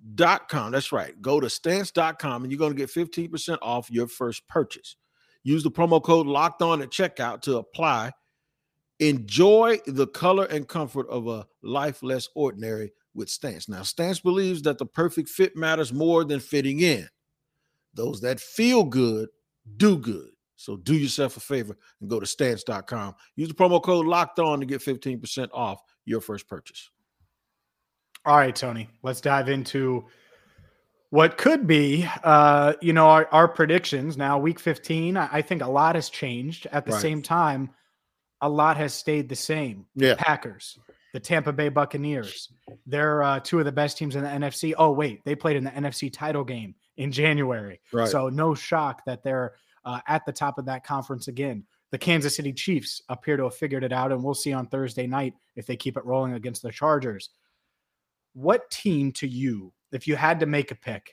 stance.com. 0.03 0.72
That's 0.72 0.91
right. 0.91 1.19
Go 1.22 1.39
to 1.39 1.50
stance.com 1.50 2.43
and 2.43 2.51
you're 2.51 2.60
going 2.60 2.74
to 2.74 2.77
get 2.77 2.89
15% 2.89 3.57
off 3.62 3.89
your 3.89 4.07
first 4.07 4.48
purchase. 4.48 4.95
Use 5.43 5.63
the 5.63 5.72
promo 5.72 6.01
code 6.01 6.27
locked 6.27 6.62
on 6.62 6.81
at 6.81 6.89
checkout 6.89 7.41
to 7.41 7.57
apply 7.57 8.12
Enjoy 9.00 9.79
the 9.86 10.07
color 10.07 10.45
and 10.45 10.67
comfort 10.67 11.10
of 11.10 11.27
a 11.27 11.45
life 11.62 12.03
less 12.03 12.29
ordinary 12.36 12.93
with 13.13 13.29
Stance. 13.29 13.67
Now, 13.67 13.81
Stance 13.81 14.19
believes 14.19 14.62
that 14.62 14.77
the 14.77 14.86
perfect 14.86 15.29
fit 15.29 15.57
matters 15.57 15.91
more 15.91 16.24
than 16.24 16.39
fitting 16.39 16.79
in. 16.79 17.07
Those 17.93 18.22
that 18.22 18.39
feel 18.39 18.83
good 18.83 19.29
do 19.77 19.98
good. 19.98 20.29
So 20.55 20.77
do 20.77 20.95
yourself 20.95 21.36
a 21.36 21.41
favor 21.41 21.75
and 22.00 22.10
go 22.10 22.19
to 22.19 22.25
stance.com. 22.25 23.15
Use 23.36 23.50
the 23.50 23.53
promo 23.53 23.83
code 23.83 24.05
locked 24.05 24.39
on 24.39 24.62
to 24.62 24.65
get 24.65 24.79
15% 24.79 25.50
off 25.51 25.81
your 26.05 26.22
first 26.22 26.48
purchase. 26.48 26.89
All 28.25 28.38
right, 28.38 28.56
Tony, 28.56 28.89
let's 29.01 29.22
dive 29.22 29.50
into 29.50 30.06
what 31.10 31.38
could 31.38 31.68
be, 31.68 32.08
uh, 32.24 32.74
you 32.82 32.94
know, 32.94 33.08
our, 33.08 33.27
our 33.32 33.48
predictions. 33.48 34.18
Now, 34.18 34.39
week 34.39 34.60
15, 34.60 35.18
I, 35.18 35.30
I 35.32 35.42
think 35.42 35.62
a 35.62 35.68
lot 35.68 35.96
has 35.96 36.10
changed. 36.10 36.65
At 36.72 36.86
the 36.86 36.94
right. 36.94 37.01
same 37.01 37.22
time, 37.22 37.70
a 38.42 38.50
lot 38.50 38.77
has 38.77 38.94
stayed 38.94 39.30
the 39.30 39.36
same. 39.36 39.86
Yeah. 39.96 40.15
Packers, 40.18 40.80
the 41.13 41.20
Tampa 41.20 41.53
Bay 41.53 41.70
Buccaneers, 41.70 42.50
they're 42.88 43.22
uh, 43.22 43.39
two 43.42 43.60
of 43.60 43.65
the 43.65 43.72
best 43.72 43.98
teams 43.98 44.15
in 44.15 44.24
the 44.24 44.30
NFC. 44.30 44.74
Oh, 44.77 44.92
wait, 44.92 45.24
they 45.25 45.36
played 45.36 45.56
in 45.56 45.63
the 45.63 45.72
NFC 45.72 46.12
title 46.12 46.44
game 46.44 46.75
in 46.98 47.12
January. 47.12 47.80
Right. 47.92 48.08
So 48.08 48.30
no 48.30 48.56
shock 48.56 49.03
that 49.06 49.24
they're 49.24 49.53
uh, 49.86 50.00
at 50.08 50.25
the 50.25 50.32
top 50.32 50.58
of 50.58 50.65
that 50.65 50.84
conference 50.86 51.27
again. 51.27 51.63
The 51.92 51.98
Kansas 52.00 52.36
City 52.36 52.53
Chiefs 52.53 53.03
appear 53.10 53.38
to 53.38 53.44
have 53.44 53.56
figured 53.56 53.84
it 53.84 53.94
out, 53.94 54.12
and 54.12 54.24
we'll 54.24 54.34
see 54.34 54.51
on 54.51 54.65
Thursday 54.65 55.06
night 55.06 55.36
if 55.56 55.68
they 55.68 55.75
keep 55.75 55.96
it 55.96 56.06
rolling 56.06 56.34
against 56.34 56.63
the 56.63 56.72
Chargers. 56.72 57.30
What 58.33 58.69
team 58.71 59.11
to 59.13 59.27
you, 59.27 59.73
if 59.91 60.07
you 60.07 60.15
had 60.15 60.39
to 60.41 60.45
make 60.45 60.71
a 60.71 60.75
pick, 60.75 61.11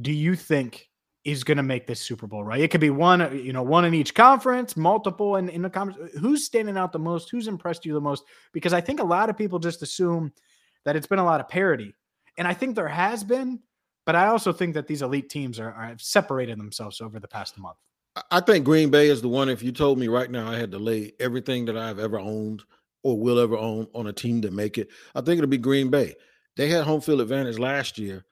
do 0.00 0.12
you 0.12 0.34
think 0.34 0.88
is 1.24 1.42
going 1.42 1.56
to 1.56 1.62
make 1.62 1.86
this 1.86 2.00
Super 2.00 2.26
Bowl, 2.26 2.44
right? 2.44 2.60
It 2.60 2.70
could 2.70 2.80
be 2.80 2.90
one, 2.90 3.42
you 3.42 3.52
know, 3.52 3.62
one 3.62 3.86
in 3.86 3.94
each 3.94 4.14
conference, 4.14 4.76
multiple 4.76 5.36
in, 5.36 5.48
in 5.48 5.62
the 5.62 5.70
conference. 5.70 6.12
Who's 6.18 6.44
standing 6.44 6.76
out 6.76 6.92
the 6.92 6.98
most? 6.98 7.30
Who's 7.30 7.48
impressed 7.48 7.86
you 7.86 7.94
the 7.94 8.00
most? 8.00 8.24
Because 8.52 8.74
I 8.74 8.82
think 8.82 9.00
a 9.00 9.04
lot 9.04 9.30
of 9.30 9.38
people 9.38 9.58
just 9.58 9.82
assume 9.82 10.32
that 10.84 10.96
it's 10.96 11.06
been 11.06 11.18
a 11.18 11.24
lot 11.24 11.40
of 11.40 11.48
parity. 11.48 11.94
And 12.36 12.46
I 12.46 12.52
think 12.52 12.76
there 12.76 12.88
has 12.88 13.24
been, 13.24 13.60
but 14.04 14.14
I 14.14 14.26
also 14.26 14.52
think 14.52 14.74
that 14.74 14.86
these 14.86 15.00
elite 15.00 15.30
teams 15.30 15.58
are, 15.58 15.72
are 15.72 15.86
have 15.86 16.02
separated 16.02 16.58
themselves 16.58 17.00
over 17.00 17.18
the 17.18 17.28
past 17.28 17.56
month. 17.56 17.78
I 18.30 18.40
think 18.40 18.64
Green 18.64 18.90
Bay 18.90 19.08
is 19.08 19.22
the 19.22 19.28
one. 19.28 19.48
If 19.48 19.62
you 19.62 19.72
told 19.72 19.98
me 19.98 20.08
right 20.08 20.30
now 20.30 20.50
I 20.50 20.56
had 20.56 20.70
to 20.72 20.78
lay 20.78 21.12
everything 21.18 21.64
that 21.64 21.76
I've 21.76 21.98
ever 21.98 22.20
owned 22.20 22.62
or 23.02 23.18
will 23.18 23.38
ever 23.38 23.56
own 23.56 23.88
on 23.94 24.08
a 24.08 24.12
team 24.12 24.42
to 24.42 24.50
make 24.50 24.76
it, 24.76 24.88
I 25.14 25.20
think 25.20 25.38
it'll 25.38 25.48
be 25.48 25.58
Green 25.58 25.88
Bay. 25.88 26.14
They 26.56 26.68
had 26.68 26.84
home 26.84 27.00
field 27.00 27.20
advantage 27.20 27.58
last 27.58 27.98
year 27.98 28.24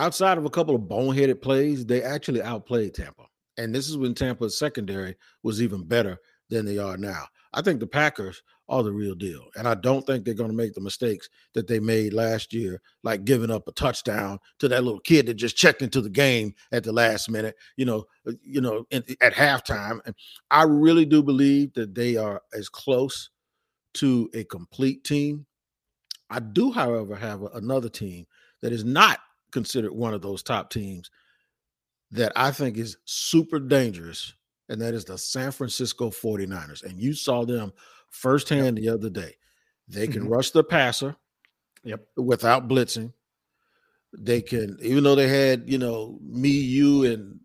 outside 0.00 0.38
of 0.38 0.46
a 0.46 0.50
couple 0.50 0.74
of 0.74 0.82
boneheaded 0.82 1.42
plays, 1.42 1.84
they 1.84 2.02
actually 2.02 2.42
outplayed 2.42 2.94
Tampa. 2.94 3.24
And 3.58 3.74
this 3.74 3.88
is 3.88 3.98
when 3.98 4.14
Tampa's 4.14 4.58
secondary 4.58 5.14
was 5.42 5.60
even 5.60 5.84
better 5.84 6.18
than 6.48 6.64
they 6.64 6.78
are 6.78 6.96
now. 6.96 7.26
I 7.52 7.62
think 7.62 7.80
the 7.80 7.86
Packers 7.86 8.42
are 8.68 8.82
the 8.82 8.92
real 8.92 9.14
deal. 9.14 9.44
And 9.56 9.68
I 9.68 9.74
don't 9.74 10.06
think 10.06 10.24
they're 10.24 10.34
going 10.34 10.50
to 10.50 10.56
make 10.56 10.72
the 10.72 10.80
mistakes 10.80 11.28
that 11.54 11.66
they 11.66 11.80
made 11.80 12.12
last 12.12 12.52
year, 12.54 12.80
like 13.02 13.24
giving 13.24 13.50
up 13.50 13.68
a 13.68 13.72
touchdown 13.72 14.38
to 14.60 14.68
that 14.68 14.84
little 14.84 15.00
kid 15.00 15.26
that 15.26 15.34
just 15.34 15.56
checked 15.56 15.82
into 15.82 16.00
the 16.00 16.08
game 16.08 16.54
at 16.72 16.84
the 16.84 16.92
last 16.92 17.28
minute, 17.28 17.56
you 17.76 17.84
know, 17.84 18.04
uh, 18.26 18.32
you 18.42 18.60
know, 18.60 18.86
at 18.92 19.34
halftime. 19.34 19.98
And 20.06 20.14
I 20.50 20.62
really 20.62 21.04
do 21.04 21.22
believe 21.22 21.74
that 21.74 21.94
they 21.94 22.16
are 22.16 22.40
as 22.54 22.68
close 22.68 23.30
to 23.94 24.30
a 24.32 24.44
complete 24.44 25.04
team. 25.04 25.46
I 26.30 26.40
do, 26.40 26.70
however, 26.70 27.16
have 27.16 27.42
another 27.54 27.88
team 27.88 28.26
that 28.62 28.72
is 28.72 28.84
not 28.84 29.18
considered 29.50 29.92
one 29.92 30.14
of 30.14 30.22
those 30.22 30.42
top 30.42 30.70
teams 30.70 31.10
that 32.12 32.32
I 32.36 32.50
think 32.50 32.76
is 32.76 32.96
super 33.04 33.58
dangerous, 33.58 34.34
and 34.68 34.80
that 34.80 34.94
is 34.94 35.04
the 35.04 35.18
San 35.18 35.50
Francisco 35.52 36.10
49ers. 36.10 36.84
And 36.84 37.00
you 37.00 37.14
saw 37.14 37.44
them 37.44 37.72
firsthand 38.10 38.78
yep. 38.78 38.84
the 38.84 38.88
other 38.94 39.10
day. 39.10 39.36
They 39.88 40.06
can 40.06 40.22
mm-hmm. 40.22 40.32
rush 40.32 40.50
the 40.50 40.62
passer 40.62 41.16
yep. 41.82 42.06
without 42.16 42.68
blitzing. 42.68 43.12
They 44.16 44.40
can, 44.40 44.76
even 44.80 45.04
though 45.04 45.14
they 45.14 45.28
had, 45.28 45.68
you 45.68 45.78
know, 45.78 46.18
me, 46.22 46.50
you, 46.50 47.04
and 47.04 47.38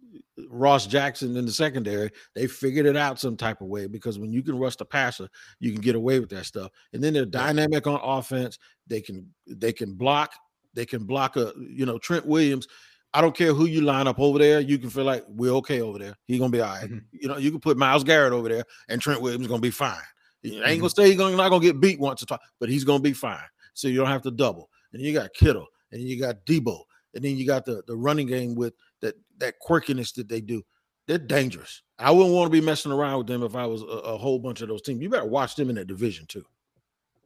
Ross 0.49 0.85
Jackson 0.85 1.37
in 1.37 1.45
the 1.45 1.51
secondary, 1.51 2.11
they 2.33 2.47
figured 2.47 2.85
it 2.85 2.97
out 2.97 3.19
some 3.19 3.37
type 3.37 3.61
of 3.61 3.67
way 3.67 3.87
because 3.87 4.19
when 4.19 4.31
you 4.31 4.43
can 4.43 4.57
rush 4.57 4.75
the 4.75 4.85
passer, 4.85 5.29
you 5.59 5.71
can 5.71 5.81
get 5.81 5.95
away 5.95 6.19
with 6.19 6.29
that 6.29 6.45
stuff. 6.45 6.71
And 6.93 7.03
then 7.03 7.13
they're 7.13 7.25
dynamic 7.25 7.87
on 7.87 7.99
offense. 8.03 8.59
They 8.87 9.01
can 9.01 9.29
they 9.47 9.71
can 9.71 9.93
block 9.93 10.33
they 10.75 10.85
can 10.85 11.05
block 11.05 11.37
a, 11.37 11.53
you 11.57 11.85
know, 11.85 11.97
Trent 11.97 12.25
Williams. 12.25 12.67
I 13.13 13.21
don't 13.21 13.35
care 13.35 13.53
who 13.53 13.65
you 13.65 13.81
line 13.81 14.07
up 14.07 14.19
over 14.19 14.37
there. 14.37 14.59
You 14.59 14.77
can 14.77 14.89
feel 14.89 15.05
like 15.05 15.23
we're 15.29 15.53
okay 15.53 15.79
over 15.81 15.97
there. 15.97 16.15
He's 16.25 16.37
gonna 16.37 16.51
be 16.51 16.61
all 16.61 16.75
right. 16.75 16.83
mm-hmm. 16.83 16.97
You 17.13 17.29
know, 17.29 17.37
you 17.37 17.49
can 17.49 17.61
put 17.61 17.77
Myles 17.77 18.03
Garrett 18.03 18.33
over 18.33 18.49
there, 18.49 18.65
and 18.89 19.01
Trent 19.01 19.21
Williams 19.21 19.45
is 19.45 19.47
gonna 19.47 19.61
be 19.61 19.71
fine. 19.71 19.97
You 20.43 20.55
ain't 20.55 20.65
mm-hmm. 20.65 20.79
gonna 20.81 20.89
say 20.89 21.07
he's 21.07 21.17
gonna, 21.17 21.35
not 21.35 21.49
gonna 21.49 21.63
get 21.63 21.79
beat 21.79 21.99
once 21.99 22.21
or 22.21 22.25
twice, 22.25 22.41
but 22.59 22.67
he's 22.67 22.83
gonna 22.83 22.99
be 22.99 23.13
fine. 23.13 23.39
So 23.73 23.87
you 23.87 23.97
don't 23.97 24.07
have 24.07 24.21
to 24.23 24.31
double. 24.31 24.69
And 24.91 25.01
you 25.01 25.13
got 25.13 25.33
Kittle, 25.33 25.67
and 25.91 26.01
you 26.01 26.19
got 26.19 26.45
Deebo, 26.45 26.81
and 27.15 27.23
then 27.23 27.37
you 27.37 27.45
got 27.45 27.65
the 27.65 27.83
the 27.87 27.95
running 27.95 28.27
game 28.27 28.55
with 28.55 28.73
that 29.01 29.15
that 29.37 29.55
quirkiness 29.65 30.13
that 30.15 30.29
they 30.29 30.41
do. 30.41 30.63
They're 31.07 31.17
dangerous. 31.17 31.83
I 31.99 32.11
wouldn't 32.11 32.33
want 32.33 32.47
to 32.47 32.59
be 32.59 32.65
messing 32.65 32.91
around 32.91 33.19
with 33.19 33.27
them 33.27 33.43
if 33.43 33.55
I 33.55 33.65
was 33.67 33.83
a, 33.83 33.85
a 33.85 34.17
whole 34.17 34.39
bunch 34.39 34.61
of 34.61 34.69
those 34.69 34.81
teams. 34.81 35.01
You 35.01 35.09
better 35.09 35.25
watch 35.25 35.55
them 35.55 35.69
in 35.69 35.75
that 35.75 35.87
division 35.87 36.25
too. 36.25 36.45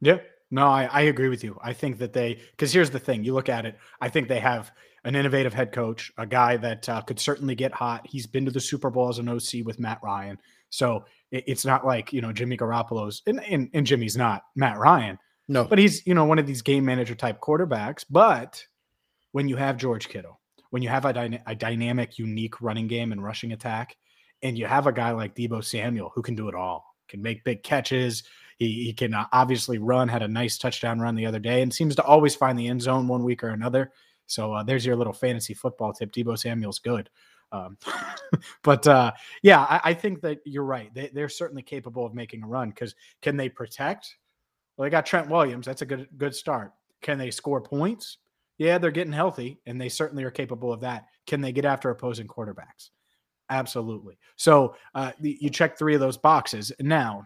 Yeah, 0.02 0.18
no, 0.52 0.68
I, 0.68 0.86
I 0.86 1.02
agree 1.02 1.30
with 1.30 1.44
you. 1.44 1.58
I 1.62 1.74
think 1.74 2.00
that 2.00 2.14
they, 2.14 2.40
because 2.52 2.74
here's 2.74 2.90
the 2.90 3.00
thing 3.00 3.24
you 3.24 3.34
look 3.34 3.50
at 3.50 3.66
it, 3.66 3.78
I 4.02 4.10
think 4.10 4.28
they 4.28 4.40
have 4.40 4.72
an 5.04 5.16
innovative 5.16 5.54
head 5.54 5.72
coach, 5.72 6.12
a 6.18 6.26
guy 6.26 6.58
that 6.58 6.90
uh, 6.90 7.02
could 7.02 7.20
certainly 7.20 7.56
get 7.56 7.72
hot. 7.72 8.06
He's 8.06 8.26
been 8.26 8.46
to 8.46 8.52
the 8.52 8.60
Super 8.60 8.90
Bowl 8.90 9.10
as 9.10 9.20
an 9.20 9.30
OC 9.30 9.66
with 9.66 9.80
Matt 9.80 10.00
Ryan. 10.04 10.40
So 10.70 11.06
it, 11.32 11.44
it's 11.48 11.66
not 11.66 11.86
like, 11.86 12.12
you 12.12 12.22
know, 12.22 12.34
Jimmy 12.34 12.58
Garoppolo's, 12.58 13.22
and, 13.28 13.44
and, 13.44 13.70
and 13.74 13.86
Jimmy's 13.86 14.18
not 14.18 14.44
Matt 14.56 14.78
Ryan. 14.78 15.20
No. 15.48 15.66
But 15.66 15.80
he's, 15.80 16.06
you 16.06 16.16
know, 16.16 16.26
one 16.26 16.40
of 16.40 16.48
these 16.48 16.62
game 16.62 16.86
manager 16.86 17.16
type 17.16 17.40
quarterbacks. 17.40 18.04
But 18.10 18.64
when 19.32 19.48
you 19.48 19.56
have 19.56 19.78
George 19.78 20.10
Kittle, 20.10 20.40
when 20.70 20.82
you 20.82 20.90
have 20.90 21.06
a, 21.06 21.14
dyna- 21.14 21.44
a 21.46 21.56
dynamic, 21.56 22.18
unique 22.18 22.62
running 22.62 22.88
game 22.88 23.12
and 23.12 23.24
rushing 23.24 23.52
attack, 23.52 23.98
and 24.42 24.58
you 24.58 24.66
have 24.66 24.88
a 24.88 24.92
guy 24.92 25.12
like 25.12 25.36
Deebo 25.36 25.64
Samuel 25.64 26.12
who 26.14 26.22
can 26.22 26.36
do 26.36 26.48
it 26.48 26.56
all, 26.56 26.96
can 27.08 27.22
make 27.22 27.44
big 27.44 27.64
catches, 27.64 28.24
he, 28.60 28.84
he 28.84 28.94
can 28.94 29.14
uh, 29.14 29.26
obviously 29.32 29.78
run, 29.78 30.10
had 30.10 30.22
a 30.22 30.28
nice 30.28 30.58
touchdown 30.58 31.00
run 31.00 31.16
the 31.16 31.26
other 31.26 31.40
day, 31.40 31.62
and 31.62 31.74
seems 31.74 31.96
to 31.96 32.04
always 32.04 32.36
find 32.36 32.60
the 32.60 32.68
end 32.68 32.82
zone 32.82 33.08
one 33.08 33.24
week 33.24 33.44
or 33.44 33.50
another. 33.50 33.92
So 34.28 34.54
uh, 34.54 34.64
there's 34.64 34.86
your 34.86 34.98
little 34.98 35.14
fantasy 35.14 35.54
football 35.54 35.94
tip. 35.94 36.12
Deebo 36.12 36.38
Samuel's 36.38 36.80
good. 36.80 37.10
Um, 37.52 37.78
but 38.64 38.86
uh, 38.86 39.14
yeah, 39.42 39.62
I, 39.62 39.82
I, 39.86 39.94
think 39.96 40.22
that 40.22 40.40
you're 40.46 40.64
right. 40.64 40.94
They, 40.94 41.10
they're 41.12 41.30
certainly 41.30 41.64
capable 41.64 42.06
of 42.06 42.14
making 42.14 42.44
a 42.44 42.48
run 42.48 42.70
because 42.70 42.94
can 43.24 43.38
they 43.38 43.50
protect? 43.50 44.18
Well, 44.78 44.84
they 44.86 44.92
got 44.92 45.08
Trent 45.08 45.30
Williams. 45.30 45.66
That's 45.66 45.82
a 45.82 45.86
good 45.86 46.08
good 46.16 46.36
start. 46.36 46.74
Can 47.02 47.18
they 47.18 47.32
score 47.32 47.60
points? 47.60 48.18
Yeah, 48.60 48.78
they're 48.78 48.92
getting 48.92 49.14
healthy, 49.14 49.60
and 49.66 49.80
they 49.80 49.90
certainly 49.90 50.24
are 50.26 50.32
capable 50.32 50.72
of 50.72 50.82
that. 50.82 51.06
Can 51.26 51.42
they 51.42 51.54
get 51.54 51.66
after 51.66 51.90
opposing 51.90 52.28
quarterbacks? 52.28 52.90
Absolutely. 53.50 54.20
So 54.36 54.76
uh, 54.94 55.14
you 55.20 55.50
check 55.50 55.78
three 55.78 55.96
of 55.96 56.02
those 56.02 56.18
boxes. 56.18 56.72
Now, 56.80 57.26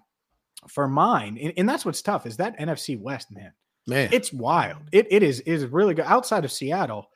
for 0.69 0.87
mine, 0.87 1.37
and, 1.41 1.51
and, 1.57 1.67
that's 1.67 1.85
what's 1.85 2.01
tough 2.01 2.25
is 2.25 2.37
that 2.37 2.57
NFC 2.57 2.97
West, 2.97 3.27
man. 3.31 3.51
Man, 3.85 4.09
it's 4.13 4.31
wild. 4.31 4.83
It 4.93 5.07
it 5.11 5.23
is 5.23 5.41
is 5.41 5.65
really 5.65 5.93
good 5.93 6.05
outside 6.05 6.45
of 6.45 6.51
Seattle. 6.53 7.09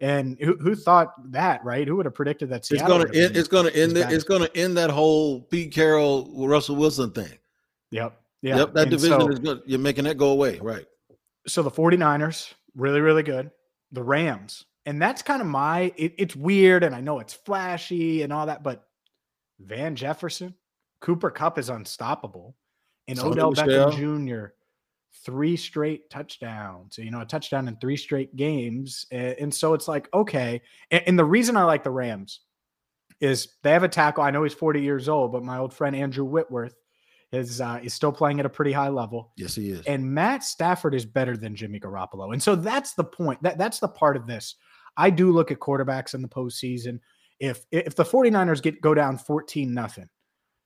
And 0.00 0.36
who, 0.40 0.56
who 0.56 0.74
thought 0.74 1.12
that, 1.32 1.64
right? 1.64 1.86
Who 1.86 1.96
would 1.96 2.06
have 2.06 2.14
predicted 2.14 2.48
that 2.50 2.64
Seattle? 2.64 3.02
It's 3.02 3.10
gonna 3.10 3.24
end, 3.24 3.36
it's 3.36 3.48
gonna 3.48 3.70
end 3.70 3.96
it, 3.96 4.10
it's 4.10 4.24
gonna 4.24 4.48
end 4.54 4.76
that 4.78 4.90
whole 4.90 5.42
Pete 5.42 5.72
Carroll 5.72 6.32
Russell 6.48 6.74
Wilson 6.74 7.12
thing. 7.12 7.38
Yep. 7.92 8.20
Yeah. 8.42 8.56
Yep. 8.56 8.74
That 8.74 8.82
and 8.82 8.90
division 8.90 9.20
so, 9.20 9.28
is 9.28 9.38
good. 9.38 9.62
You're 9.66 9.78
making 9.78 10.04
that 10.04 10.16
go 10.16 10.30
away. 10.30 10.58
Right. 10.58 10.86
So 11.46 11.62
the 11.62 11.70
49ers, 11.70 12.52
really, 12.74 13.00
really 13.00 13.22
good. 13.22 13.50
The 13.92 14.02
Rams. 14.02 14.64
And 14.86 15.00
that's 15.00 15.22
kind 15.22 15.40
of 15.40 15.46
my 15.46 15.92
it, 15.96 16.14
it's 16.18 16.36
weird 16.36 16.82
and 16.82 16.94
I 16.94 17.00
know 17.00 17.18
it's 17.18 17.34
flashy 17.34 18.22
and 18.22 18.32
all 18.32 18.46
that, 18.46 18.62
but 18.62 18.86
Van 19.60 19.96
Jefferson, 19.96 20.54
Cooper 21.00 21.30
Kupp 21.30 21.58
is 21.58 21.68
unstoppable 21.68 22.54
and 23.08 23.18
Odell 23.18 23.52
Beckham 23.52 23.92
Jr. 23.96 24.52
three 25.24 25.56
straight 25.56 26.08
touchdowns. 26.10 26.98
You 26.98 27.10
know, 27.10 27.22
a 27.22 27.26
touchdown 27.26 27.66
in 27.66 27.76
three 27.76 27.96
straight 27.96 28.36
games, 28.36 29.06
and, 29.10 29.52
so 29.52 29.74
it's 29.74 29.88
like 29.88 30.08
okay. 30.14 30.60
And, 30.90 31.02
and 31.06 31.18
the 31.18 31.24
reason 31.24 31.56
I 31.56 31.64
like 31.64 31.82
the 31.82 31.90
Rams 31.90 32.40
is 33.20 33.48
they 33.62 33.72
have 33.72 33.82
a 33.82 33.88
tackle. 33.88 34.22
I 34.22 34.30
know 34.30 34.44
he's 34.44 34.54
40 34.54 34.80
years 34.80 35.08
old, 35.08 35.32
but 35.32 35.42
my 35.42 35.58
old 35.58 35.74
friend 35.74 35.96
Andrew 35.96 36.24
Whitworth 36.24 36.74
is 37.32 37.60
uh, 37.60 37.80
is 37.82 37.94
still 37.94 38.12
playing 38.12 38.40
at 38.40 38.46
a 38.46 38.50
pretty 38.50 38.72
high 38.72 38.88
level. 38.88 39.32
Yes, 39.36 39.54
he 39.54 39.70
is. 39.70 39.84
And 39.86 40.04
Matt 40.04 40.44
Stafford 40.44 40.94
is 40.94 41.04
better 41.04 41.36
than 41.36 41.54
Jimmy 41.54 41.78
Garoppolo. 41.78 42.32
And 42.32 42.42
so 42.42 42.54
that's 42.54 42.94
the 42.94 43.04
point. 43.04 43.42
That 43.42 43.58
that's 43.58 43.80
the 43.80 43.88
part 43.88 44.16
of 44.16 44.26
this. 44.26 44.56
I 44.96 45.10
do 45.10 45.30
look 45.32 45.50
at 45.50 45.58
quarterbacks 45.58 46.14
in 46.14 46.22
the 46.22 46.28
postseason. 46.28 47.00
If 47.38 47.64
if 47.70 47.94
the 47.94 48.04
49ers 48.04 48.62
get 48.62 48.80
go 48.80 48.94
down 48.94 49.18
14 49.18 49.72
nothing, 49.72 50.08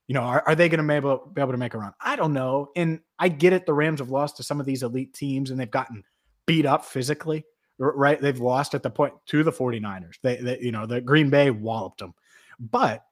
you 0.08 0.14
know, 0.14 0.22
are, 0.22 0.42
are 0.46 0.54
they 0.54 0.68
going 0.68 0.80
to 0.82 0.86
be 0.86 0.94
able, 0.94 1.30
be 1.32 1.40
able 1.40 1.52
to 1.52 1.58
make 1.58 1.74
a 1.74 1.78
run? 1.78 1.92
I 2.00 2.16
don't 2.16 2.32
know. 2.32 2.68
And 2.76 3.00
I 3.18 3.28
get 3.28 3.52
it. 3.52 3.66
The 3.66 3.74
Rams 3.74 4.00
have 4.00 4.10
lost 4.10 4.36
to 4.36 4.42
some 4.42 4.60
of 4.60 4.66
these 4.66 4.82
elite 4.82 5.14
teams 5.14 5.50
and 5.50 5.58
they've 5.58 5.70
gotten 5.70 6.02
beat 6.46 6.66
up 6.66 6.84
physically, 6.84 7.44
right? 7.78 8.20
They've 8.20 8.40
lost 8.40 8.74
at 8.74 8.82
the 8.82 8.90
point 8.90 9.14
to 9.26 9.42
the 9.44 9.52
49ers. 9.52 10.16
They, 10.22 10.36
they 10.36 10.58
you 10.60 10.72
know, 10.72 10.86
the 10.86 11.00
Green 11.00 11.30
Bay 11.30 11.50
walloped 11.50 12.00
them. 12.00 12.14
But 12.58 13.04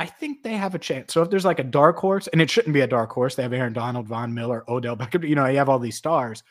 I 0.00 0.06
think 0.06 0.42
they 0.42 0.54
have 0.54 0.74
a 0.74 0.78
chance. 0.78 1.12
So 1.12 1.20
if 1.20 1.28
there's 1.28 1.44
like 1.44 1.58
a 1.58 1.64
dark 1.64 1.98
horse, 1.98 2.26
and 2.28 2.40
it 2.40 2.48
shouldn't 2.48 2.72
be 2.72 2.80
a 2.80 2.86
dark 2.86 3.12
horse, 3.12 3.34
they 3.34 3.42
have 3.42 3.52
Aaron 3.52 3.74
Donald, 3.74 4.08
Von 4.08 4.32
Miller, 4.32 4.64
Odell 4.66 4.96
Beckham, 4.96 5.28
you 5.28 5.34
know, 5.34 5.44
you 5.44 5.58
have 5.58 5.68
all 5.68 5.78
these 5.78 5.96
stars. 5.96 6.42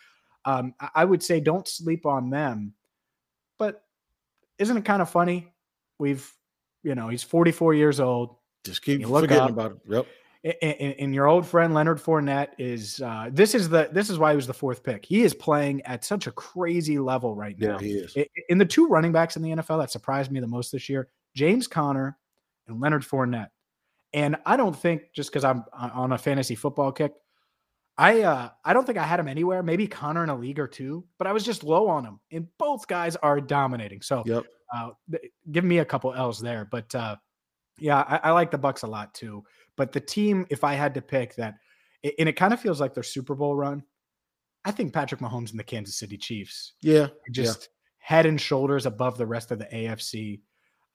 Um, 0.46 0.76
I 0.94 1.04
would 1.04 1.24
say 1.24 1.40
don't 1.40 1.68
sleep 1.68 2.06
on 2.06 2.30
them. 2.30 2.76
But 3.58 3.82
isn't 4.60 4.78
it 4.78 4.86
kind 4.86 5.02
of 5.02 5.10
funny? 5.10 5.52
We've, 5.98 6.32
you 6.84 6.94
know, 6.94 7.08
he's 7.08 7.24
44 7.24 7.74
years 7.74 8.00
old. 8.00 8.36
Just 8.64 8.84
keep 8.84 9.04
forgetting 9.04 9.40
up, 9.40 9.50
about 9.50 9.72
it. 9.72 9.78
Yep. 9.88 10.08
And, 10.62 10.96
and, 11.00 11.16
your 11.16 11.26
old 11.26 11.48
friend 11.48 11.74
Leonard 11.74 11.98
Fournette 11.98 12.50
is 12.60 13.02
uh, 13.02 13.30
this 13.32 13.56
is 13.56 13.68
the 13.68 13.90
this 13.92 14.12
is 14.12 14.20
why 14.20 14.30
he 14.30 14.36
was 14.36 14.48
the 14.48 14.54
fourth 14.54 14.84
pick. 14.84 15.04
He 15.04 15.24
is 15.24 15.34
playing 15.34 15.82
at 15.82 16.06
such 16.06 16.28
a 16.28 16.32
crazy 16.32 17.00
level 17.00 17.36
right 17.36 17.58
now. 17.60 17.80
Yeah, 17.80 17.80
he 17.80 17.92
is. 17.94 18.16
In 18.48 18.60
the 18.60 18.66
two 18.66 18.88
running 18.88 19.12
backs 19.12 19.38
in 19.38 19.42
the 19.42 19.50
NFL 19.50 19.80
that 19.80 19.92
surprised 19.92 20.32
me 20.32 20.40
the 20.40 20.48
most 20.48 20.72
this 20.72 20.88
year, 20.88 21.10
James 21.36 21.68
Conner 21.68 22.19
and 22.70 22.80
Leonard 22.80 23.04
Fournette. 23.04 23.50
And 24.14 24.38
I 24.46 24.58
don't 24.58 24.76
think 24.76 25.14
just 25.14 25.30
because 25.30 25.44
I'm 25.44 25.64
on 25.74 26.12
a 26.12 26.18
fantasy 26.18 26.56
football 26.56 26.92
kick, 26.92 27.14
I 27.98 28.22
uh, 28.22 28.50
I 28.64 28.74
don't 28.74 28.86
think 28.86 28.98
I 28.98 29.04
had 29.04 29.20
him 29.20 29.28
anywhere. 29.28 29.62
Maybe 29.62 29.86
Conner 29.86 30.24
in 30.24 30.30
a 30.30 30.36
league 30.36 30.58
or 30.58 30.68
two, 30.68 31.06
but 31.18 31.28
I 31.28 31.34
was 31.34 31.44
just 31.44 31.64
low 31.64 31.88
on 31.90 32.06
him. 32.06 32.20
And 32.32 32.48
both 32.58 32.88
guys 32.88 33.18
are 33.18 33.42
dominating. 33.42 34.02
So 34.02 34.24
yep. 34.26 34.46
uh, 34.74 34.92
give 35.52 35.66
me 35.66 35.80
a 35.80 35.86
couple 35.86 36.14
L's 36.14 36.40
there. 36.40 36.66
But 36.72 36.96
uh, 36.96 37.18
yeah, 37.78 37.98
I, 38.08 38.30
I, 38.30 38.32
like 38.32 38.52
the 38.52 38.58
Bucks 38.58 38.84
a 38.84 38.88
lot 38.88 39.14
too. 39.14 39.44
But 39.76 39.92
the 39.92 40.00
team, 40.00 40.48
if 40.50 40.64
I 40.64 40.76
had 40.76 40.94
to 40.94 41.02
pick 41.02 41.36
that, 41.36 41.56
and 42.18 42.30
it 42.30 42.38
kind 42.38 42.54
of 42.54 42.62
feels 42.62 42.80
like 42.80 42.94
their 42.94 43.04
Super 43.04 43.36
Bowl 43.36 43.56
run. 43.56 43.84
I 44.64 44.72
think 44.72 44.94
Patrick 44.94 45.22
Mahomes 45.22 45.52
and 45.52 45.60
the 45.60 45.64
Kansas 45.64 45.98
City 45.98 46.18
Chiefs. 46.18 46.74
Yeah, 46.82 47.08
just 47.32 47.62
yeah. 47.62 48.16
head 48.16 48.26
and 48.26 48.40
shoulders 48.40 48.86
above 48.86 49.18
the 49.18 49.26
rest 49.26 49.52
of 49.52 49.60
the 49.60 49.66
AFC. 49.66 50.40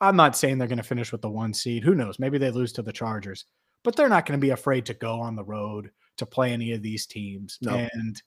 I'm 0.00 0.16
not 0.16 0.36
saying 0.36 0.58
they're 0.58 0.68
going 0.68 0.78
to 0.78 0.82
finish 0.82 1.12
with 1.12 1.22
the 1.22 1.30
one 1.30 1.54
seed. 1.54 1.84
Who 1.84 1.94
knows? 1.94 2.18
Maybe 2.18 2.38
they 2.38 2.50
lose 2.50 2.72
to 2.74 2.82
the 2.82 2.92
Chargers, 2.92 3.46
but 3.82 3.96
they're 3.96 4.08
not 4.08 4.26
going 4.26 4.38
to 4.38 4.44
be 4.44 4.50
afraid 4.50 4.86
to 4.86 4.94
go 4.94 5.20
on 5.20 5.36
the 5.36 5.44
road 5.44 5.90
to 6.16 6.26
play 6.26 6.52
any 6.52 6.72
of 6.72 6.82
these 6.82 7.06
teams. 7.06 7.58
No. 7.62 7.74
And 7.74 8.22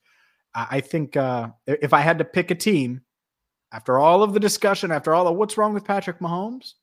I 0.56 0.82
think 0.82 1.16
uh, 1.16 1.50
if 1.66 1.94
I 1.94 2.02
had 2.02 2.18
to 2.18 2.26
pick 2.26 2.52
a 2.52 2.56
team, 2.56 3.02
after 3.72 4.00
all 4.00 4.24
of 4.24 4.34
the 4.34 4.40
discussion, 4.40 4.92
after 4.92 5.14
all 5.14 5.28
of 5.28 5.36
what's 5.36 5.58
wrong 5.58 5.74
with 5.74 5.86
Patrick 5.86 6.20
Mahomes, 6.20 6.74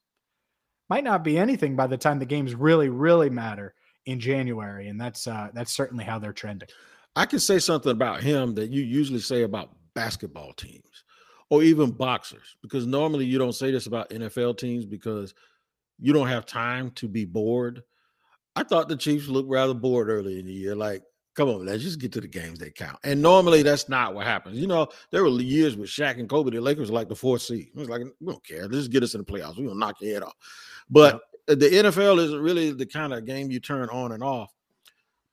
might 0.91 1.05
not 1.05 1.25
be 1.25 1.39
anything 1.39 1.77
by 1.77 1.87
the 1.87 1.97
time 1.97 2.19
the 2.19 2.27
games 2.27 2.55
really, 2.55 2.89
really 2.89 3.31
matter 3.31 3.75
in 4.07 4.21
January, 4.21 4.89
and 4.89 5.01
that's 5.01 5.27
uh, 5.27 5.49
that's 5.55 5.73
certainly 5.73 6.05
how 6.05 6.19
they're 6.19 6.33
trending. 6.33 6.69
I 7.17 7.27
can 7.27 7.39
say 7.39 7.59
something 7.59 7.93
about 7.93 8.23
him 8.23 8.55
that 8.57 8.71
you 8.71 8.83
usually 8.83 9.21
say 9.21 9.43
about 9.43 9.75
basketball 9.95 10.53
teams 10.53 11.05
or 11.51 11.63
even 11.63 11.91
boxers, 11.91 12.57
because 12.63 12.87
normally 12.87 13.25
you 13.25 13.39
don't 13.39 13.55
say 13.55 13.71
this 13.71 13.87
about 13.87 14.11
NFL 14.11 14.59
teams 14.59 14.85
because 14.87 15.35
you 16.01 16.13
don't 16.13 16.29
have 16.29 16.47
time 16.47 16.91
to 16.93 17.09
be 17.09 17.25
bored. 17.25 17.83
I 18.57 18.63
thought 18.63 18.89
the 18.89 18.97
Chiefs 18.97 19.29
looked 19.29 19.49
rather 19.49 19.75
bored 19.75 20.09
early 20.09 20.39
in 20.39 20.47
the 20.47 20.53
year. 20.53 20.75
Like, 20.75 21.03
come 21.35 21.49
on, 21.49 21.67
let's 21.67 21.83
just 21.83 22.01
get 22.01 22.13
to 22.13 22.21
the 22.21 22.29
games 22.29 22.59
that 22.61 22.75
count. 22.75 22.99
And 23.05 23.21
normally 23.21 23.63
that's 23.63 23.89
not 23.89 24.15
what 24.15 24.27
happens. 24.27 24.59
You 24.59 24.67
know, 24.67 24.89
there 25.11 25.25
were 25.25 25.31
years 25.31 25.77
with 25.77 25.91
Shaq 25.91 26.19
and 26.19 26.29
Kobe, 26.29 26.51
the 26.51 26.61
Lakers 26.61 26.91
were 26.91 26.95
like 26.97 27.09
the 27.09 27.17
fourth 27.17 27.43
seed. 27.43 27.69
It 27.75 27.79
was 27.79 27.89
like, 27.89 28.03
we 28.21 28.33
don't 28.33 28.45
care. 28.47 28.63
Let's 28.63 28.77
just 28.77 28.91
get 28.91 29.03
us 29.03 29.15
in 29.15 29.21
the 29.21 29.27
playoffs. 29.27 29.59
We're 29.59 29.69
gonna 29.69 29.81
knock 29.81 30.01
your 30.01 30.15
head 30.15 30.23
off. 30.23 30.35
But 30.89 31.23
the 31.47 31.57
NFL 31.57 32.23
isn't 32.25 32.41
really 32.41 32.71
the 32.73 32.87
kind 32.87 33.13
of 33.13 33.27
game 33.27 33.51
you 33.51 33.61
turn 33.61 33.89
on 33.91 34.13
and 34.13 34.23
off. 34.23 34.54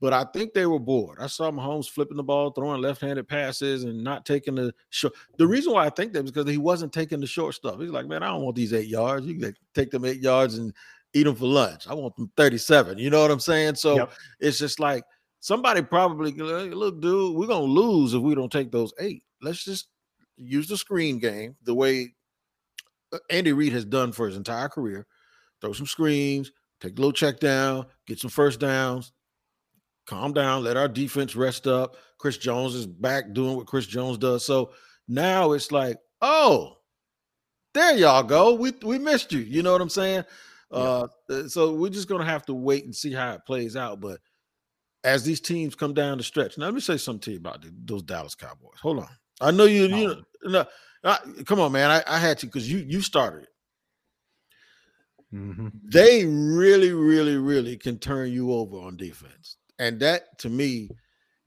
But 0.02 0.14
I 0.14 0.26
think 0.34 0.54
they 0.54 0.66
were 0.66 0.80
bored. 0.80 1.20
I 1.22 1.28
saw 1.28 1.52
Mahomes 1.52 1.88
flipping 1.88 2.18
the 2.18 2.24
ball, 2.24 2.50
throwing 2.50 2.82
left-handed 2.82 3.28
passes, 3.28 3.84
and 3.84 4.04
not 4.04 4.26
taking 4.26 4.56
the 4.56 4.74
short. 4.90 5.14
The 5.38 5.46
reason 5.46 5.74
why 5.74 5.86
I 5.86 5.92
think 5.92 6.12
that 6.14 6.26
is 6.26 6.32
because 6.32 6.50
he 6.50 6.58
wasn't 6.58 6.92
taking 6.92 7.20
the 7.20 7.28
short 7.28 7.54
stuff. 7.54 7.80
He's 7.80 7.92
like, 7.92 8.08
man, 8.08 8.24
I 8.24 8.30
don't 8.30 8.42
want 8.42 8.56
these 8.56 8.74
eight 8.74 8.88
yards. 8.88 9.28
You 9.28 9.40
can 9.40 9.54
take 9.76 9.92
them 9.92 10.04
eight 10.04 10.20
yards 10.20 10.58
and 10.58 10.74
eat 11.14 11.24
them 11.24 11.36
for 11.36 11.46
lunch. 11.46 11.88
I 11.88 11.94
want 11.94 12.16
them 12.16 12.32
37. 12.36 12.98
You 12.98 13.12
know 13.12 13.22
what 13.22 13.30
I'm 13.30 13.40
saying? 13.40 13.76
So 13.76 13.96
yep. 13.96 14.12
it's 14.40 14.58
just 14.58 14.80
like 14.80 15.04
somebody 15.40 15.84
probably 15.84 16.32
look, 16.32 17.00
dude, 17.00 17.36
we're 17.36 17.48
gonna 17.48 17.64
lose 17.64 18.16
if 18.16 18.22
we 18.22 18.34
don't 18.34 18.52
take 18.52 18.72
those 18.72 18.94
eight. 19.00 19.24
Let's 19.40 19.64
just 19.64 19.88
use 20.36 20.68
the 20.68 20.78
screen 20.78 21.20
game 21.20 21.56
the 21.64 21.76
way 21.76 22.16
uh, 23.14 23.20
Andy 23.30 23.54
Reid 23.54 23.74
has 23.74 23.86
done 23.86 24.12
for 24.12 24.26
his 24.26 24.36
entire 24.36 24.68
career 24.68 25.06
throw 25.62 25.74
some 25.74 25.86
screens, 25.86 26.52
take 26.82 26.94
a 26.94 26.96
little 26.96 27.14
check 27.14 27.40
down, 27.40 27.86
get 28.08 28.20
some 28.20 28.32
first 28.32 28.60
downs, 28.60 29.14
calm 30.12 30.34
down, 30.34 30.64
let 30.64 30.78
our 30.78 30.90
defense 30.90 31.36
rest 31.36 31.68
up. 31.68 31.96
Chris 32.18 32.38
Jones 32.38 32.76
is 32.76 32.86
back 32.86 33.34
doing 33.34 33.56
what 33.56 33.66
Chris 33.66 33.88
Jones 33.88 34.18
does. 34.18 34.46
So 34.46 34.72
now 35.08 35.54
it's 35.54 35.72
like, 35.72 35.98
oh, 36.22 36.76
there 37.74 37.96
y'all 37.96 38.24
go. 38.24 38.54
We 38.54 38.74
we 38.84 39.00
missed 39.00 39.32
you. 39.32 39.40
You 39.40 39.64
know 39.64 39.72
what 39.72 39.82
I'm 39.82 39.90
saying? 39.90 40.26
Yeah. 40.72 40.78
Uh, 40.78 41.08
uh 41.30 41.48
so 41.48 41.74
we're 41.74 41.90
just 41.90 42.10
gonna 42.10 42.26
have 42.26 42.46
to 42.48 42.54
wait 42.54 42.84
and 42.84 42.96
see 42.96 43.14
how 43.14 43.32
it 43.34 43.46
plays 43.48 43.76
out. 43.78 44.02
But 44.02 44.20
as 45.04 45.24
these 45.24 45.40
teams 45.40 45.76
come 45.76 45.94
down 45.94 46.18
the 46.18 46.24
stretch, 46.24 46.58
now 46.58 46.66
let 46.66 46.74
me 46.74 46.82
say 46.82 46.98
something 46.98 47.22
to 47.22 47.32
you 47.32 47.38
about 47.38 47.62
the, 47.62 47.74
those 47.86 48.04
Dallas 48.04 48.36
Cowboys. 48.36 48.80
Hold 48.82 49.00
on. 49.00 49.10
I 49.40 49.52
know 49.52 49.66
you. 49.66 49.88
You 49.88 50.24
know, 50.44 50.66
no, 51.04 51.16
come 51.46 51.60
on, 51.62 51.72
man. 51.72 51.90
I, 51.90 52.04
I 52.06 52.20
had 52.20 52.38
to 52.40 52.46
because 52.48 52.70
you 52.70 52.80
you 52.80 53.02
started 53.02 53.44
it. 53.44 53.50
Mm-hmm. 55.34 55.68
They 55.86 56.26
really, 56.26 56.92
really, 56.92 57.38
really 57.38 57.78
can 57.78 57.98
turn 57.98 58.32
you 58.32 58.52
over 58.52 58.78
on 58.78 58.98
defense. 58.98 59.56
And 59.82 60.00
that 60.02 60.38
to 60.38 60.50
me 60.50 60.90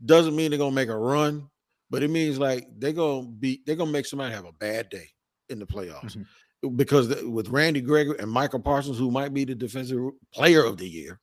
doesn't 0.05 0.35
mean 0.35 0.51
they're 0.51 0.59
gonna 0.59 0.75
make 0.75 0.89
a 0.89 0.99
run, 0.99 1.49
but 1.89 2.03
it 2.03 2.11
means 2.11 2.37
like 2.37 2.67
they're 2.79 2.93
gonna 2.93 3.29
be 3.29 3.63
they're 3.65 3.77
gonna 3.77 3.93
make 3.93 4.07
somebody 4.07 4.35
have 4.35 4.45
a 4.45 4.53
bad 4.53 4.91
day 4.91 5.09
in 5.49 5.61
the 5.61 5.67
playoffs. 5.67 6.17
Mm-hmm. 6.17 6.77
Because 6.77 7.23
with 7.23 7.49
Randy 7.49 7.81
Gregory 7.81 8.19
and 8.19 8.29
Michael 8.29 8.59
Parsons, 8.59 8.99
who 8.99 9.13
might 9.13 9.33
be 9.33 9.45
the 9.45 9.55
defensive 9.55 10.01
player 10.33 10.65
of 10.65 10.79
the 10.79 10.89
year, 10.89 11.21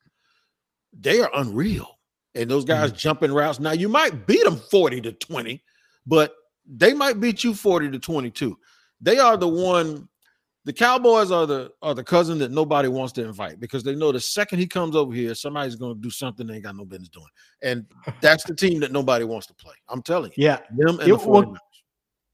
they 0.98 1.20
are 1.20 1.30
unreal. 1.36 2.00
And 2.34 2.50
those 2.50 2.64
guys 2.64 2.92
mm-hmm. 2.92 2.98
jumping 2.98 3.34
routes. 3.34 3.60
Now 3.60 3.74
you 3.74 3.90
might 3.90 4.26
beat 4.26 4.46
them 4.46 4.56
40 4.56 5.02
to 5.02 5.12
20, 5.12 5.62
but 6.08 6.34
they 6.66 6.94
might 6.94 7.20
beat 7.20 7.44
you 7.44 7.54
40 7.54 7.92
to 7.92 8.00
22. 8.00 8.58
They 9.02 9.18
are 9.18 9.36
the 9.36 9.50
one 9.50 10.08
the 10.64 10.74
Cowboys 10.74 11.32
are 11.32 11.48
the 11.48 11.72
are 11.82 11.96
the 11.96 12.04
cousin 12.04 12.38
that 12.40 12.52
nobody 12.52 12.88
wants 12.88 13.14
to 13.14 13.26
invite 13.26 13.60
because 13.60 13.84
they 13.84 13.96
know 13.96 14.12
the 14.12 14.20
second 14.20 14.60
he 14.60 14.68
comes 14.68 14.96
over 14.96 15.14
here, 15.14 15.34
somebody's 15.34 15.76
going 15.76 15.96
to 15.96 16.02
do 16.02 16.10
something 16.10 16.46
they 16.46 16.56
ain't 16.56 16.64
got 16.64 16.76
no 16.76 16.86
business 16.86 17.10
doing, 17.10 17.26
and 17.64 17.86
that's 18.22 18.44
the 18.44 18.56
team 18.56 18.80
that 18.82 18.92
nobody 18.92 19.26
wants 19.26 19.48
to 19.48 19.54
play. 19.54 19.74
I'm 19.90 20.02
telling 20.02 20.32
you, 20.36 20.46
yeah, 20.46 20.60
them 20.78 21.00
and 21.00 21.10
it, 21.10 21.20
the 21.20 21.28
well, 21.28 21.58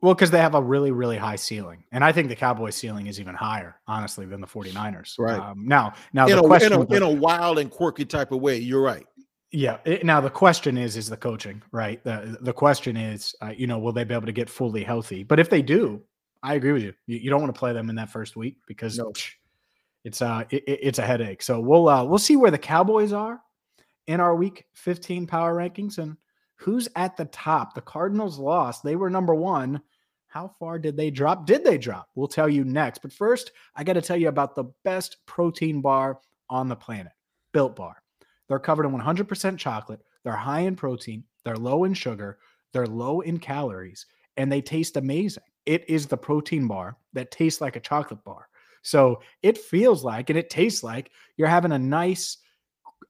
well, 0.02 0.14
because 0.14 0.30
they 0.30 0.40
have 0.40 0.56
a 0.56 0.62
really, 0.62 0.92
really 0.92 1.18
high 1.18 1.38
ceiling, 1.38 1.84
and 1.92 2.04
I 2.04 2.12
think 2.12 2.30
the 2.30 2.36
Cowboys' 2.36 2.76
ceiling 2.76 3.08
is 3.08 3.20
even 3.20 3.34
higher, 3.34 3.80
honestly, 3.88 4.26
than 4.26 4.42
the 4.42 4.48
49ers. 4.48 5.18
Right 5.18 5.40
um, 5.40 5.66
now, 5.66 5.94
now 6.14 6.28
in 6.28 6.36
the 6.36 6.44
a, 6.44 6.48
question 6.48 6.74
in 6.74 6.80
a, 6.80 6.96
in 6.96 7.04
a 7.04 7.10
wild 7.10 7.60
and 7.60 7.72
quirky 7.72 8.06
type 8.06 8.32
of 8.32 8.40
way, 8.42 8.58
you're 8.58 8.82
right. 8.82 9.06
Yeah. 9.52 9.78
It, 9.86 10.06
now 10.06 10.20
the 10.20 10.30
question 10.30 10.78
is, 10.78 10.98
is 10.98 11.10
the 11.10 11.18
coaching 11.18 11.64
right? 11.72 12.04
The 12.04 12.38
the 12.42 12.54
question 12.54 12.98
is, 12.98 13.34
uh, 13.42 13.54
you 13.56 13.66
know, 13.66 13.80
will 13.80 13.94
they 13.94 14.04
be 14.04 14.14
able 14.14 14.26
to 14.26 14.32
get 14.32 14.50
fully 14.50 14.84
healthy? 14.84 15.24
But 15.24 15.40
if 15.40 15.50
they 15.50 15.62
do, 15.62 16.04
I 16.44 16.56
agree 16.56 16.72
with 16.72 16.84
you. 16.84 16.94
You, 17.06 17.18
you 17.18 17.30
don't 17.30 17.42
want 17.42 17.54
to 17.54 17.60
play 17.60 17.74
them 17.74 17.90
in 17.90 17.96
that 17.96 18.10
first 18.10 18.36
week 18.36 18.58
because 18.68 18.98
no. 18.98 19.12
it's 20.04 20.22
uh 20.22 20.44
it, 20.50 20.64
it's 20.68 21.00
a 21.00 21.06
headache. 21.06 21.42
So 21.42 21.60
we'll 21.60 21.90
uh 21.90 22.04
we'll 22.04 22.20
see 22.20 22.36
where 22.36 22.52
the 22.52 22.58
Cowboys 22.58 23.14
are 23.14 23.42
in 24.08 24.20
our 24.20 24.36
week 24.36 24.66
15 24.74 25.28
power 25.28 25.56
rankings 25.56 25.98
and 25.98 26.18
who's 26.56 26.88
at 26.96 27.18
the 27.18 27.26
top. 27.26 27.74
The 27.74 27.82
Cardinals 27.82 28.40
lost. 28.40 28.84
They 28.84 28.96
were 28.96 29.10
number 29.10 29.36
1. 29.36 29.82
How 30.28 30.52
far 30.60 30.78
did 30.78 30.98
they 30.98 31.10
drop? 31.10 31.46
Did 31.46 31.64
they 31.64 31.78
drop? 31.78 32.10
We'll 32.16 32.28
tell 32.28 32.50
you 32.50 32.64
next. 32.64 33.02
But 33.02 33.14
first, 33.14 33.52
I 33.76 33.84
got 33.84 33.94
to 33.94 34.02
tell 34.02 34.18
you 34.18 34.28
about 34.28 34.56
the 34.56 34.66
best 34.84 35.18
protein 35.26 35.82
bar 35.82 36.20
on 36.50 36.68
the 36.68 36.76
planet, 36.76 37.14
Built 37.54 37.76
Bar. 37.76 37.96
They're 38.48 38.60
covered 38.60 38.86
in 38.86 38.92
100% 38.92 39.58
chocolate. 39.58 40.02
They're 40.24 40.36
high 40.36 40.62
in 40.62 40.76
protein. 40.76 41.24
They're 41.44 41.56
low 41.56 41.86
in 41.86 41.94
sugar. 41.94 42.40
They're 42.74 42.88
low 42.88 43.22
in 43.22 43.40
calories, 43.40 44.06
and 44.36 44.52
they 44.52 44.62
taste 44.62 44.98
amazing 44.98 45.44
it 45.68 45.88
is 45.88 46.08
the 46.08 46.18
protein 46.18 46.66
bar 46.68 46.98
that 47.14 47.30
tastes 47.30 47.62
like 47.62 47.76
a 47.76 47.82
chocolate 47.82 48.24
bar. 48.24 48.48
So 48.82 49.22
it 49.44 49.58
feels 49.58 50.04
like 50.04 50.30
and 50.30 50.40
it 50.40 50.50
tastes 50.50 50.82
like 50.82 51.12
you're 51.36 51.48
having 51.48 51.74
a 51.74 51.80
nice, 51.80 52.38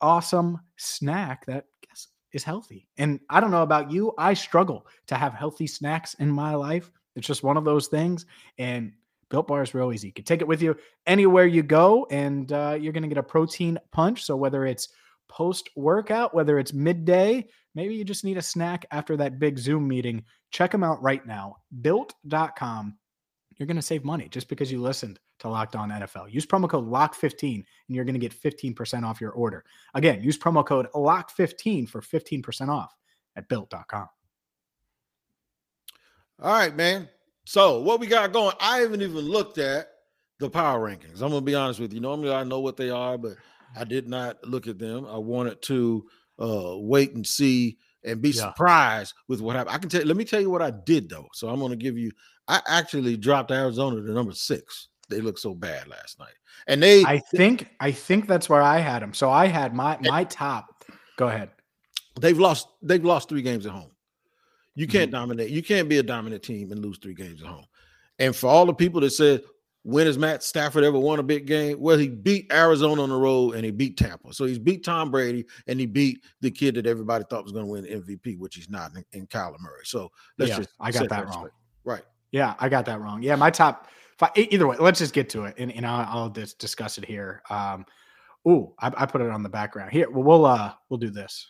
awesome 0.01 0.59
snack 0.75 1.45
that 1.45 1.65
guess 1.87 2.07
is 2.33 2.43
healthy. 2.43 2.87
And 2.97 3.19
I 3.29 3.39
don't 3.39 3.51
know 3.51 3.61
about 3.61 3.91
you, 3.91 4.13
I 4.17 4.33
struggle 4.33 4.87
to 5.05 5.15
have 5.15 5.33
healthy 5.33 5.67
snacks 5.67 6.15
in 6.15 6.31
my 6.31 6.55
life. 6.55 6.91
It's 7.15 7.27
just 7.27 7.43
one 7.43 7.57
of 7.57 7.63
those 7.63 7.87
things. 7.87 8.25
And 8.57 8.91
Built 9.29 9.47
Bar 9.47 9.61
is 9.61 9.73
real 9.73 9.93
easy. 9.93 10.07
You 10.07 10.13
can 10.13 10.25
take 10.25 10.41
it 10.41 10.47
with 10.47 10.61
you 10.61 10.75
anywhere 11.05 11.45
you 11.45 11.61
go, 11.61 12.07
and 12.09 12.51
uh, 12.51 12.77
you're 12.79 12.93
going 12.93 13.03
to 13.03 13.09
get 13.09 13.17
a 13.17 13.23
protein 13.23 13.77
punch. 13.91 14.23
So 14.23 14.35
whether 14.35 14.65
it's 14.65 14.89
post 15.27 15.69
workout, 15.75 16.33
whether 16.33 16.57
it's 16.57 16.73
midday, 16.73 17.47
maybe 17.77 17.93
you 17.93 18.03
just 18.03 18.23
need 18.25 18.37
a 18.37 18.41
snack 18.41 18.87
after 18.89 19.15
that 19.15 19.37
big 19.37 19.59
Zoom 19.59 19.87
meeting. 19.87 20.25
Check 20.49 20.71
them 20.71 20.83
out 20.83 21.01
right 21.03 21.25
now. 21.25 21.57
Built.com. 21.81 22.97
You're 23.55 23.67
going 23.67 23.77
to 23.77 23.83
save 23.83 24.03
money 24.03 24.27
just 24.29 24.49
because 24.49 24.71
you 24.71 24.81
listened 24.81 25.19
to 25.39 25.47
Locked 25.47 25.75
On 25.75 25.89
NFL. 25.89 26.33
Use 26.33 26.45
promo 26.45 26.67
code 26.67 26.87
LOCK15 26.87 27.55
and 27.55 27.95
you're 27.95 28.03
going 28.03 28.19
to 28.19 28.19
get 28.19 28.33
15% 28.33 29.03
off 29.03 29.21
your 29.21 29.31
order. 29.31 29.63
Again, 29.93 30.23
use 30.23 30.37
promo 30.39 30.65
code 30.65 30.87
LOCK15 30.95 31.87
for 31.87 32.01
15% 32.01 32.69
off 32.69 32.95
at 33.35 33.47
built.com. 33.47 34.07
All 36.41 36.51
right, 36.51 36.75
man. 36.75 37.07
So 37.45 37.79
what 37.81 37.99
we 37.99 38.07
got 38.07 38.33
going? 38.33 38.55
I 38.59 38.79
haven't 38.79 39.03
even 39.03 39.19
looked 39.19 39.59
at 39.59 39.87
the 40.39 40.49
power 40.49 40.79
rankings. 40.79 41.21
I'm 41.21 41.29
gonna 41.29 41.41
be 41.41 41.55
honest 41.55 41.79
with 41.79 41.93
you. 41.93 41.99
Normally 41.99 42.31
I 42.31 42.43
know 42.43 42.59
what 42.59 42.77
they 42.77 42.89
are, 42.89 43.17
but 43.17 43.37
I 43.75 43.85
did 43.85 44.07
not 44.07 44.43
look 44.43 44.67
at 44.67 44.77
them. 44.77 45.05
I 45.07 45.17
wanted 45.17 45.61
to 45.63 46.05
uh 46.39 46.77
wait 46.77 47.13
and 47.13 47.25
see 47.25 47.77
and 48.03 48.21
be 48.21 48.29
yeah. 48.29 48.43
surprised 48.43 49.13
with 49.27 49.41
what 49.41 49.55
happened. 49.55 49.75
I 49.75 49.79
can 49.79 49.89
tell 49.89 50.03
let 50.03 50.17
me 50.17 50.25
tell 50.25 50.41
you 50.41 50.49
what 50.49 50.61
I 50.61 50.71
did 50.71 51.09
though. 51.09 51.27
So 51.33 51.49
I'm 51.49 51.59
gonna 51.59 51.75
give 51.75 51.97
you 51.97 52.11
I 52.47 52.61
actually 52.67 53.17
dropped 53.17 53.51
Arizona 53.51 54.01
to 54.01 54.11
number 54.11 54.33
six. 54.33 54.87
They 55.09 55.21
looked 55.21 55.39
so 55.39 55.53
bad 55.53 55.87
last 55.87 56.19
night. 56.19 56.33
And 56.67 56.81
they 56.81 57.03
I 57.03 57.19
think 57.19 57.69
I 57.79 57.91
think 57.91 58.27
that's 58.27 58.49
where 58.49 58.61
I 58.61 58.79
had 58.79 59.01
them. 59.01 59.13
So 59.13 59.29
I 59.29 59.47
had 59.47 59.73
my 59.73 59.97
my 60.01 60.23
top. 60.25 60.83
Go 61.17 61.27
ahead. 61.27 61.49
They've 62.19 62.37
lost 62.37 62.67
they've 62.81 63.03
lost 63.03 63.29
three 63.29 63.41
games 63.41 63.65
at 63.65 63.71
home. 63.71 63.91
You 64.75 64.87
can't 64.87 65.11
mm-hmm. 65.11 65.19
dominate. 65.19 65.49
You 65.49 65.63
can't 65.63 65.89
be 65.89 65.97
a 65.97 66.03
dominant 66.03 66.43
team 66.43 66.71
and 66.71 66.83
lose 66.83 66.99
three 66.99 67.15
games 67.15 67.41
at 67.41 67.47
home. 67.47 67.65
And 68.19 68.35
for 68.35 68.47
all 68.47 68.65
the 68.65 68.73
people 68.73 69.01
that 69.01 69.11
said, 69.11 69.41
when 69.87 70.05
has 70.05 70.17
Matt 70.17 70.43
Stafford 70.43 70.83
ever 70.83 70.99
won 70.99 71.17
a 71.17 71.23
big 71.23 71.45
game? 71.45 71.79
Well, 71.79 71.97
he 71.97 72.09
beat 72.09 72.51
Arizona 72.51 73.03
on 73.03 73.07
the 73.07 73.15
road 73.15 73.55
and 73.55 73.63
he 73.63 73.71
beat 73.71 73.95
Tampa. 73.95 74.33
So 74.33 74.43
he's 74.43 74.59
beat 74.59 74.83
Tom 74.83 75.11
Brady 75.11 75.45
and 75.65 75.79
he 75.79 75.85
beat 75.85 76.25
the 76.41 76.51
kid 76.51 76.75
that 76.75 76.85
everybody 76.85 77.23
thought 77.29 77.43
was 77.43 77.53
going 77.53 77.65
to 77.65 77.71
win 77.71 77.85
MVP, 77.85 78.37
which 78.37 78.55
he's 78.55 78.69
not 78.69 78.91
in, 78.93 79.05
in 79.13 79.27
Kyler 79.27 79.57
Murray. 79.61 79.85
So 79.85 80.11
let's 80.37 80.49
yeah, 80.49 80.57
just 80.57 80.69
I 80.81 80.91
got 80.91 81.07
that 81.07 81.27
wrong. 81.27 81.37
Straight. 81.37 81.51
Right. 81.85 82.03
Yeah, 82.33 82.55
I 82.59 82.67
got 82.67 82.85
that 82.87 82.99
wrong. 82.99 83.23
Yeah, 83.23 83.37
my 83.37 83.49
top 83.49 83.87
five, 84.17 84.31
either 84.35 84.67
way, 84.67 84.75
let's 84.77 84.99
just 84.99 85.13
get 85.13 85.29
to 85.29 85.45
it 85.45 85.55
and, 85.57 85.71
and 85.71 85.85
I'll, 85.85 86.23
I'll 86.23 86.29
just 86.31 86.59
discuss 86.59 86.97
it 86.97 87.05
here. 87.05 87.41
Um, 87.49 87.85
ooh, 88.45 88.73
I, 88.79 88.91
I 88.93 89.05
put 89.05 89.21
it 89.21 89.29
on 89.29 89.41
the 89.41 89.47
background 89.47 89.93
here. 89.93 90.11
Well, 90.11 90.23
we'll 90.23 90.45
uh 90.45 90.73
we'll 90.89 90.97
do 90.97 91.11
this. 91.11 91.47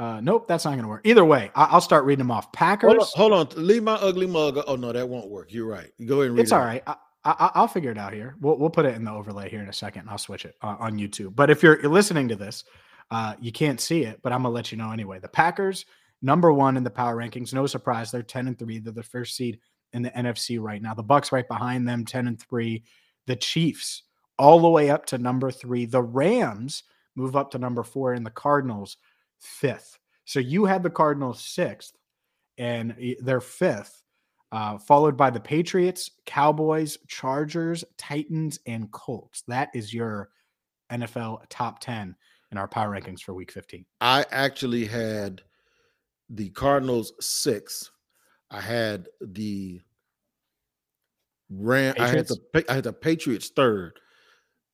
Uh, 0.00 0.18
nope, 0.22 0.48
that's 0.48 0.64
not 0.64 0.70
going 0.70 0.82
to 0.82 0.88
work. 0.88 1.02
Either 1.04 1.26
way, 1.26 1.50
I- 1.54 1.74
will 1.74 1.82
start 1.82 2.06
reading 2.06 2.20
them 2.20 2.30
off. 2.30 2.50
Packers. 2.52 2.88
Hold 2.88 3.32
on, 3.34 3.46
hold 3.46 3.56
on, 3.58 3.66
leave 3.66 3.82
my 3.82 3.96
ugly 3.96 4.26
mug. 4.26 4.58
Oh 4.66 4.74
no, 4.74 4.92
that 4.92 5.06
won't 5.06 5.28
work. 5.28 5.52
You're 5.52 5.66
right. 5.66 5.90
You 5.98 6.06
go 6.06 6.16
ahead 6.16 6.28
and 6.28 6.36
read 6.36 6.42
it's 6.42 6.52
it. 6.52 6.54
all 6.54 6.62
right. 6.64 6.82
I, 6.86 7.50
I, 7.54 7.60
will 7.60 7.68
figure 7.68 7.90
it 7.90 7.98
out 7.98 8.14
here. 8.14 8.34
We'll, 8.40 8.56
we'll 8.56 8.70
put 8.70 8.86
it 8.86 8.94
in 8.94 9.04
the 9.04 9.12
overlay 9.12 9.50
here 9.50 9.60
in 9.60 9.68
a 9.68 9.74
second. 9.74 10.08
I'll 10.08 10.16
switch 10.16 10.46
it 10.46 10.54
uh, 10.62 10.76
on 10.78 10.98
YouTube. 10.98 11.36
But 11.36 11.50
if 11.50 11.62
you're, 11.62 11.78
you're 11.82 11.92
listening 11.92 12.28
to 12.28 12.36
this, 12.36 12.64
uh, 13.10 13.34
you 13.40 13.52
can't 13.52 13.78
see 13.78 14.04
it, 14.04 14.20
but 14.22 14.32
I'm 14.32 14.42
gonna 14.42 14.54
let 14.54 14.72
you 14.72 14.78
know 14.78 14.90
anyway. 14.90 15.18
The 15.18 15.28
Packers, 15.28 15.84
number 16.22 16.50
one 16.50 16.78
in 16.78 16.84
the 16.84 16.88
power 16.88 17.14
rankings. 17.14 17.52
No 17.52 17.66
surprise, 17.66 18.10
they're 18.10 18.22
10 18.22 18.48
and 18.48 18.58
three. 18.58 18.78
They're 18.78 18.94
the 18.94 19.02
first 19.02 19.36
seed 19.36 19.58
in 19.92 20.00
the 20.00 20.10
NFC 20.10 20.58
right 20.58 20.80
now. 20.80 20.94
The 20.94 21.02
Bucks 21.02 21.30
right 21.30 21.46
behind 21.46 21.86
them, 21.86 22.06
10 22.06 22.26
and 22.26 22.40
three. 22.40 22.84
The 23.26 23.36
Chiefs 23.36 24.04
all 24.38 24.60
the 24.60 24.70
way 24.70 24.88
up 24.88 25.04
to 25.06 25.18
number 25.18 25.50
three. 25.50 25.84
The 25.84 26.02
Rams 26.02 26.84
move 27.16 27.36
up 27.36 27.50
to 27.50 27.58
number 27.58 27.82
four, 27.82 28.14
and 28.14 28.24
the 28.24 28.30
Cardinals 28.30 28.96
fifth. 29.40 29.98
So 30.24 30.38
you 30.38 30.64
had 30.64 30.82
the 30.82 30.90
Cardinals 30.90 31.42
sixth, 31.42 31.96
and 32.58 32.94
they're 33.20 33.40
fifth, 33.40 34.02
uh, 34.52 34.78
followed 34.78 35.16
by 35.16 35.30
the 35.30 35.40
Patriots, 35.40 36.10
Cowboys, 36.26 36.98
Chargers, 37.08 37.84
Titans, 37.96 38.58
and 38.66 38.90
Colts. 38.92 39.42
That 39.48 39.70
is 39.74 39.92
your 39.92 40.30
NFL 40.90 41.42
top 41.48 41.80
10 41.80 42.14
in 42.52 42.58
our 42.58 42.68
power 42.68 42.90
rankings 42.90 43.20
for 43.20 43.34
week 43.34 43.52
15. 43.52 43.84
I 44.00 44.24
actually 44.30 44.84
had 44.84 45.42
the 46.28 46.50
Cardinals 46.50 47.12
six. 47.20 47.90
I 48.50 48.60
had 48.60 49.08
the 49.20 49.80
Ram. 51.50 51.94
I 51.98 52.06
had 52.08 52.28
the 52.28 52.64
I 52.68 52.74
had 52.74 52.84
the 52.84 52.92
Patriots 52.92 53.48
third 53.48 53.98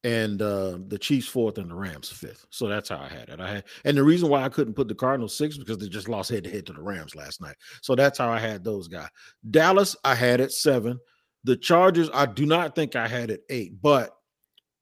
and 0.06 0.40
uh, 0.40 0.78
the 0.86 0.98
Chiefs 0.98 1.26
fourth 1.26 1.58
and 1.58 1.68
the 1.68 1.74
Rams 1.74 2.08
fifth. 2.08 2.46
So 2.50 2.68
that's 2.68 2.90
how 2.90 2.98
I 2.98 3.08
had 3.08 3.28
it. 3.28 3.40
I 3.40 3.54
had, 3.54 3.64
and 3.84 3.96
the 3.96 4.04
reason 4.04 4.28
why 4.28 4.44
I 4.44 4.48
couldn't 4.48 4.74
put 4.74 4.86
the 4.86 4.94
Cardinals 4.94 5.36
sixth 5.36 5.58
because 5.58 5.78
they 5.78 5.88
just 5.88 6.08
lost 6.08 6.30
head 6.30 6.44
to 6.44 6.50
head 6.50 6.64
to 6.66 6.72
the 6.72 6.80
Rams 6.80 7.16
last 7.16 7.40
night. 7.40 7.56
So 7.82 7.96
that's 7.96 8.16
how 8.16 8.30
I 8.30 8.38
had 8.38 8.62
those 8.62 8.86
guys. 8.86 9.08
Dallas, 9.50 9.96
I 10.04 10.14
had 10.14 10.40
at 10.40 10.52
seven. 10.52 11.00
The 11.42 11.56
Chargers, 11.56 12.08
I 12.14 12.26
do 12.26 12.46
not 12.46 12.76
think 12.76 12.94
I 12.94 13.08
had 13.08 13.32
at 13.32 13.40
eight, 13.50 13.82
but 13.82 14.12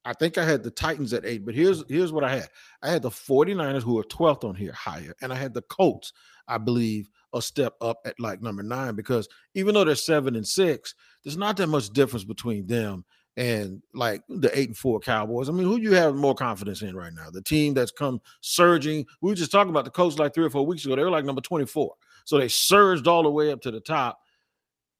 I 0.05 0.13
think 0.13 0.37
I 0.37 0.45
had 0.45 0.61
the 0.61 0.69
Titans 0.69 1.11
at 1.11 1.25
eight. 1.25 1.43
But 1.43 1.55
here's 1.55 1.83
here's 1.89 2.13
what 2.13 2.23
I 2.23 2.35
had. 2.35 2.49
I 2.83 2.91
had 2.91 3.01
the 3.01 3.09
49ers 3.09 3.81
who 3.81 3.97
are 3.97 4.03
12th 4.03 4.43
on 4.43 4.53
here 4.53 4.73
higher, 4.73 5.15
and 5.23 5.33
I 5.33 5.37
had 5.37 5.55
the 5.55 5.63
Colts, 5.63 6.13
I 6.47 6.59
believe, 6.59 7.09
a 7.33 7.41
step 7.41 7.73
up 7.81 7.97
at 8.05 8.19
like 8.19 8.43
number 8.43 8.61
nine 8.61 8.93
because 8.93 9.27
even 9.55 9.73
though 9.73 9.85
they're 9.85 9.95
seven 9.95 10.35
and 10.35 10.47
six, 10.47 10.93
there's 11.23 11.35
not 11.35 11.57
that 11.57 11.67
much 11.67 11.89
difference 11.89 12.25
between 12.25 12.67
them 12.67 13.05
and 13.37 13.81
like 13.93 14.21
the 14.29 14.57
eight 14.57 14.69
and 14.69 14.77
four 14.77 14.99
Cowboys. 14.99 15.49
I 15.49 15.51
mean, 15.51 15.65
who 15.65 15.77
you 15.77 15.93
have 15.93 16.15
more 16.15 16.35
confidence 16.35 16.81
in 16.81 16.95
right 16.95 17.13
now? 17.13 17.29
The 17.29 17.41
team 17.41 17.73
that's 17.73 17.91
come 17.91 18.21
surging. 18.41 19.05
We 19.21 19.31
were 19.31 19.35
just 19.35 19.51
talking 19.51 19.71
about 19.71 19.85
the 19.85 19.91
Colts 19.91 20.17
like 20.17 20.33
three 20.33 20.45
or 20.45 20.49
four 20.49 20.65
weeks 20.65 20.85
ago. 20.85 20.95
They 20.95 21.03
were 21.03 21.09
like 21.09 21.25
number 21.25 21.41
24. 21.41 21.93
So 22.23 22.37
they 22.37 22.47
surged 22.47 23.07
all 23.07 23.23
the 23.23 23.31
way 23.31 23.51
up 23.51 23.61
to 23.61 23.71
the 23.71 23.81
top. 23.81 24.19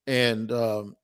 And 0.07 0.51
um, 0.51 0.95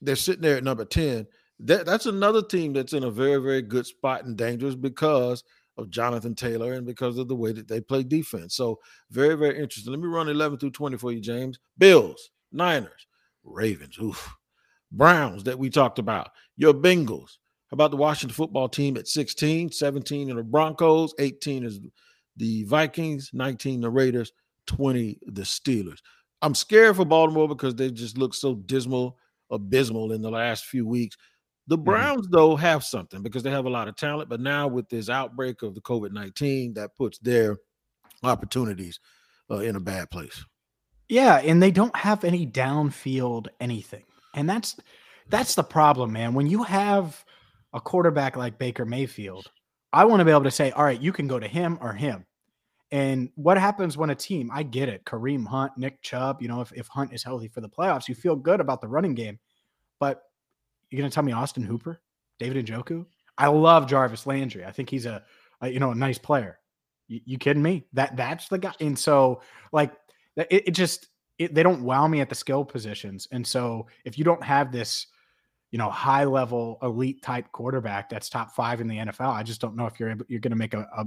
they're 0.00 0.16
sitting 0.16 0.42
there 0.42 0.56
at 0.56 0.64
number 0.64 0.84
10. 0.84 1.26
That, 1.60 1.86
that's 1.86 2.06
another 2.06 2.42
team 2.42 2.72
that's 2.72 2.92
in 2.92 3.04
a 3.04 3.10
very, 3.10 3.40
very 3.40 3.62
good 3.62 3.86
spot 3.86 4.24
and 4.24 4.36
dangerous 4.36 4.74
because 4.74 5.44
of 5.76 5.90
Jonathan 5.90 6.34
Taylor 6.34 6.72
and 6.72 6.86
because 6.86 7.18
of 7.18 7.28
the 7.28 7.36
way 7.36 7.52
that 7.52 7.68
they 7.68 7.80
play 7.80 8.02
defense. 8.02 8.54
So 8.54 8.78
very, 9.10 9.36
very 9.36 9.58
interesting. 9.58 9.92
Let 9.92 10.00
me 10.00 10.08
run 10.08 10.28
11 10.28 10.58
through 10.58 10.70
20 10.70 10.96
for 10.96 11.12
you, 11.12 11.20
James. 11.20 11.58
Bills, 11.76 12.30
Niners, 12.50 13.06
Ravens. 13.44 13.98
Oof. 13.98 14.36
Browns 14.96 15.44
that 15.44 15.58
we 15.58 15.70
talked 15.70 15.98
about, 15.98 16.30
your 16.56 16.74
Bengals. 16.74 17.38
How 17.70 17.74
about 17.74 17.90
the 17.90 17.96
Washington 17.96 18.34
football 18.34 18.68
team 18.68 18.96
at 18.96 19.08
16, 19.08 19.72
17 19.72 20.30
in 20.30 20.36
the 20.36 20.42
Broncos, 20.42 21.14
18 21.18 21.64
is 21.64 21.80
the 22.36 22.64
Vikings, 22.64 23.30
19 23.32 23.80
the 23.80 23.90
Raiders, 23.90 24.32
20 24.66 25.18
the 25.26 25.42
Steelers. 25.42 25.98
I'm 26.42 26.54
scared 26.54 26.96
for 26.96 27.04
Baltimore 27.04 27.48
because 27.48 27.74
they 27.74 27.90
just 27.90 28.18
look 28.18 28.34
so 28.34 28.54
dismal, 28.54 29.18
abysmal 29.50 30.12
in 30.12 30.22
the 30.22 30.30
last 30.30 30.66
few 30.66 30.86
weeks. 30.86 31.16
The 31.66 31.76
mm-hmm. 31.76 31.84
Browns, 31.84 32.26
mm-hmm. 32.26 32.36
though, 32.36 32.56
have 32.56 32.84
something 32.84 33.22
because 33.22 33.42
they 33.42 33.50
have 33.50 33.66
a 33.66 33.70
lot 33.70 33.88
of 33.88 33.96
talent, 33.96 34.28
but 34.28 34.40
now 34.40 34.68
with 34.68 34.88
this 34.88 35.08
outbreak 35.08 35.62
of 35.62 35.74
the 35.74 35.80
COVID 35.80 36.12
19, 36.12 36.74
that 36.74 36.94
puts 36.94 37.18
their 37.18 37.56
opportunities 38.22 39.00
uh, 39.50 39.58
in 39.58 39.76
a 39.76 39.80
bad 39.80 40.10
place. 40.10 40.44
Yeah, 41.08 41.38
and 41.38 41.62
they 41.62 41.70
don't 41.70 41.94
have 41.96 42.24
any 42.24 42.46
downfield 42.46 43.48
anything. 43.60 44.04
And 44.36 44.48
that's 44.48 44.76
that's 45.28 45.54
the 45.54 45.64
problem, 45.64 46.12
man. 46.12 46.34
When 46.34 46.46
you 46.46 46.62
have 46.62 47.24
a 47.72 47.80
quarterback 47.80 48.36
like 48.36 48.58
Baker 48.58 48.84
Mayfield, 48.84 49.50
I 49.92 50.04
want 50.04 50.20
to 50.20 50.24
be 50.24 50.30
able 50.30 50.44
to 50.44 50.50
say, 50.50 50.70
all 50.70 50.84
right, 50.84 51.00
you 51.00 51.12
can 51.12 51.26
go 51.26 51.40
to 51.40 51.48
him 51.48 51.78
or 51.80 51.92
him. 51.92 52.24
And 52.92 53.30
what 53.34 53.58
happens 53.58 53.96
when 53.96 54.10
a 54.10 54.14
team, 54.14 54.50
I 54.52 54.62
get 54.62 54.88
it, 54.88 55.04
Kareem 55.04 55.44
Hunt, 55.44 55.72
Nick 55.76 56.00
Chubb, 56.02 56.40
you 56.40 56.46
know, 56.46 56.60
if, 56.60 56.72
if 56.72 56.86
Hunt 56.86 57.12
is 57.12 57.24
healthy 57.24 57.48
for 57.48 57.60
the 57.60 57.68
playoffs, 57.68 58.08
you 58.08 58.14
feel 58.14 58.36
good 58.36 58.60
about 58.60 58.80
the 58.80 58.86
running 58.86 59.14
game. 59.14 59.40
But 59.98 60.22
you're 60.90 61.00
going 61.00 61.10
to 61.10 61.14
tell 61.14 61.24
me 61.24 61.32
Austin 61.32 61.64
Hooper, 61.64 62.00
David 62.38 62.64
Njoku? 62.64 63.06
I 63.36 63.48
love 63.48 63.88
Jarvis 63.88 64.26
Landry. 64.26 64.64
I 64.64 64.70
think 64.70 64.88
he's 64.88 65.06
a, 65.06 65.24
a 65.60 65.68
you 65.68 65.80
know, 65.80 65.90
a 65.90 65.96
nice 65.96 66.18
player. 66.18 66.60
You, 67.08 67.20
you, 67.24 67.38
kidding 67.38 67.62
me? 67.62 67.86
That 67.94 68.16
That's 68.16 68.46
the 68.48 68.58
guy. 68.58 68.74
And 68.80 68.96
so, 68.96 69.42
like, 69.72 69.92
it, 70.36 70.68
it 70.68 70.70
just, 70.70 71.08
it, 71.38 71.54
they 71.54 71.62
don't 71.62 71.82
wow 71.82 72.06
me 72.06 72.20
at 72.20 72.28
the 72.28 72.34
skill 72.34 72.64
positions. 72.64 73.28
And 73.32 73.46
so 73.46 73.86
if 74.04 74.18
you 74.18 74.24
don't 74.24 74.42
have 74.42 74.72
this, 74.72 75.06
you 75.70 75.78
know, 75.78 75.90
high 75.90 76.24
level 76.24 76.78
elite 76.82 77.22
type 77.22 77.50
quarterback 77.52 78.08
that's 78.08 78.28
top 78.28 78.52
five 78.52 78.80
in 78.80 78.88
the 78.88 78.96
NFL, 78.96 79.32
I 79.32 79.42
just 79.42 79.60
don't 79.60 79.76
know 79.76 79.86
if 79.86 80.00
you're 80.00 80.10
able, 80.10 80.24
you're 80.28 80.40
going 80.40 80.50
to 80.50 80.56
make 80.56 80.74
a, 80.74 80.88
a 80.96 81.04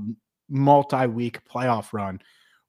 multi 0.49 1.07
week 1.07 1.39
playoff 1.47 1.93
run 1.93 2.19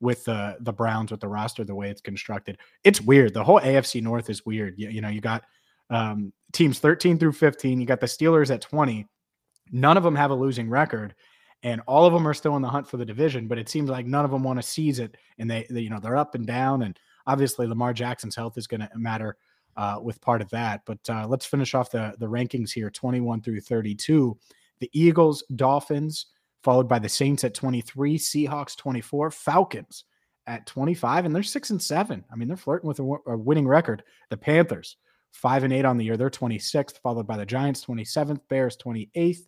with 0.01 0.25
the 0.25 0.57
the 0.61 0.73
Browns 0.73 1.11
with 1.11 1.21
the 1.21 1.29
roster 1.29 1.65
the 1.65 1.75
way 1.75 1.91
it's 1.91 2.01
constructed. 2.01 2.59
It's 2.85 3.01
weird. 3.01 3.35
The 3.35 3.45
whole 3.45 3.61
AFC 3.61 4.03
North 4.03 4.31
is 4.31 4.47
weird. 4.47 4.75
You, 4.79 4.89
you 4.89 5.01
know, 5.01 5.09
you 5.09 5.21
got 5.21 5.45
um, 5.91 6.33
teams 6.53 6.79
13 6.79 7.19
through 7.19 7.33
15. 7.33 7.81
You 7.81 7.87
got 7.87 8.01
the 8.01 8.07
Steelers 8.07 8.53
at 8.53 8.63
20. 8.63 9.07
None 9.73 9.97
of 9.97 10.03
them 10.03 10.17
have 10.17 10.31
a 10.31 10.35
losing 10.35 10.71
record, 10.71 11.15
and 11.63 11.83
all 11.87 12.07
of 12.07 12.13
them 12.13 12.27
are 12.27 12.35
still 12.35 12.57
in 12.57 12.63
the 12.63 12.69
hunt 12.69 12.89
for 12.89 12.97
the 12.97 13.05
division. 13.05 13.47
But 13.47 13.59
it 13.59 13.69
seems 13.69 13.91
like 13.91 14.07
none 14.07 14.25
of 14.25 14.31
them 14.31 14.43
want 14.43 14.59
to 14.61 14.67
seize 14.67 14.99
it, 14.99 15.17
and 15.39 15.51
they, 15.51 15.67
they 15.69 15.81
you 15.81 15.91
know 15.91 16.01
they're 16.01 16.17
up 16.17 16.35
and 16.35 16.47
down 16.47 16.83
and 16.83 16.99
obviously 17.27 17.67
Lamar 17.67 17.93
Jackson's 17.93 18.37
health 18.37 18.59
is 18.59 18.67
going 18.67 18.81
to 18.81 18.91
matter 18.97 19.37
uh, 19.77 19.99
with 20.03 20.21
part 20.21 20.43
of 20.43 20.51
that. 20.51 20.83
But 20.87 20.99
uh, 21.09 21.27
let's 21.29 21.47
finish 21.47 21.75
off 21.75 21.91
the 21.91 22.15
the 22.19 22.27
rankings 22.27 22.73
here: 22.73 22.91
21 22.91 23.43
through 23.43 23.61
32. 23.61 24.37
The 24.81 24.91
Eagles, 24.93 25.43
Dolphins, 25.57 26.27
followed 26.63 26.89
by 26.89 26.99
the 26.99 27.09
Saints 27.09 27.45
at 27.45 27.55
23, 27.55 28.19
Seahawks 28.19 28.77
24, 28.77 29.31
Falcons 29.31 30.05
at 30.47 30.67
25, 30.67 31.27
and 31.27 31.35
they're 31.35 31.43
six 31.43 31.71
and 31.71 31.81
seven. 31.81 32.25
I 32.33 32.37
mean, 32.37 32.49
they're 32.49 32.57
flirting 32.57 32.89
with 32.89 32.99
a, 32.99 33.17
a 33.27 33.37
winning 33.37 33.69
record. 33.69 34.03
The 34.31 34.37
Panthers, 34.37 34.97
five 35.33 35.65
and 35.65 35.73
eight 35.73 35.85
on 35.85 35.97
the 35.97 36.05
year, 36.05 36.17
they're 36.17 36.31
26th, 36.31 36.99
followed 37.03 37.27
by 37.27 37.37
the 37.37 37.47
Giants 37.47 37.85
27th, 37.85 38.41
Bears 38.49 38.77
28th, 38.77 39.47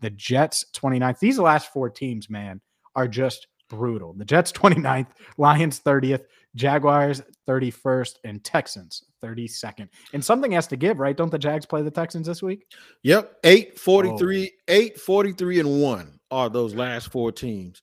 The 0.00 0.10
Jets 0.10 0.64
29th. 0.74 1.18
These 1.18 1.38
last 1.38 1.72
four 1.72 1.90
teams, 1.90 2.30
man, 2.30 2.60
are 2.94 3.08
just 3.08 3.48
brutal. 3.68 4.14
The 4.14 4.24
Jets 4.24 4.52
29th, 4.52 5.08
Lions 5.36 5.80
30th, 5.80 6.24
Jaguars 6.54 7.22
31st, 7.46 8.14
and 8.24 8.42
Texans 8.42 9.04
32nd. 9.22 9.88
And 10.12 10.24
something 10.24 10.52
has 10.52 10.66
to 10.68 10.76
give, 10.76 10.98
right? 10.98 11.16
Don't 11.16 11.30
the 11.30 11.38
Jags 11.38 11.66
play 11.66 11.82
the 11.82 11.90
Texans 11.90 12.26
this 12.26 12.42
week? 12.42 12.66
Yep. 13.02 13.36
843, 13.44 14.50
oh. 14.52 14.72
843 14.72 15.60
and 15.60 15.82
1 15.82 16.20
are 16.30 16.48
those 16.48 16.74
last 16.74 17.10
four 17.10 17.32
teams 17.32 17.82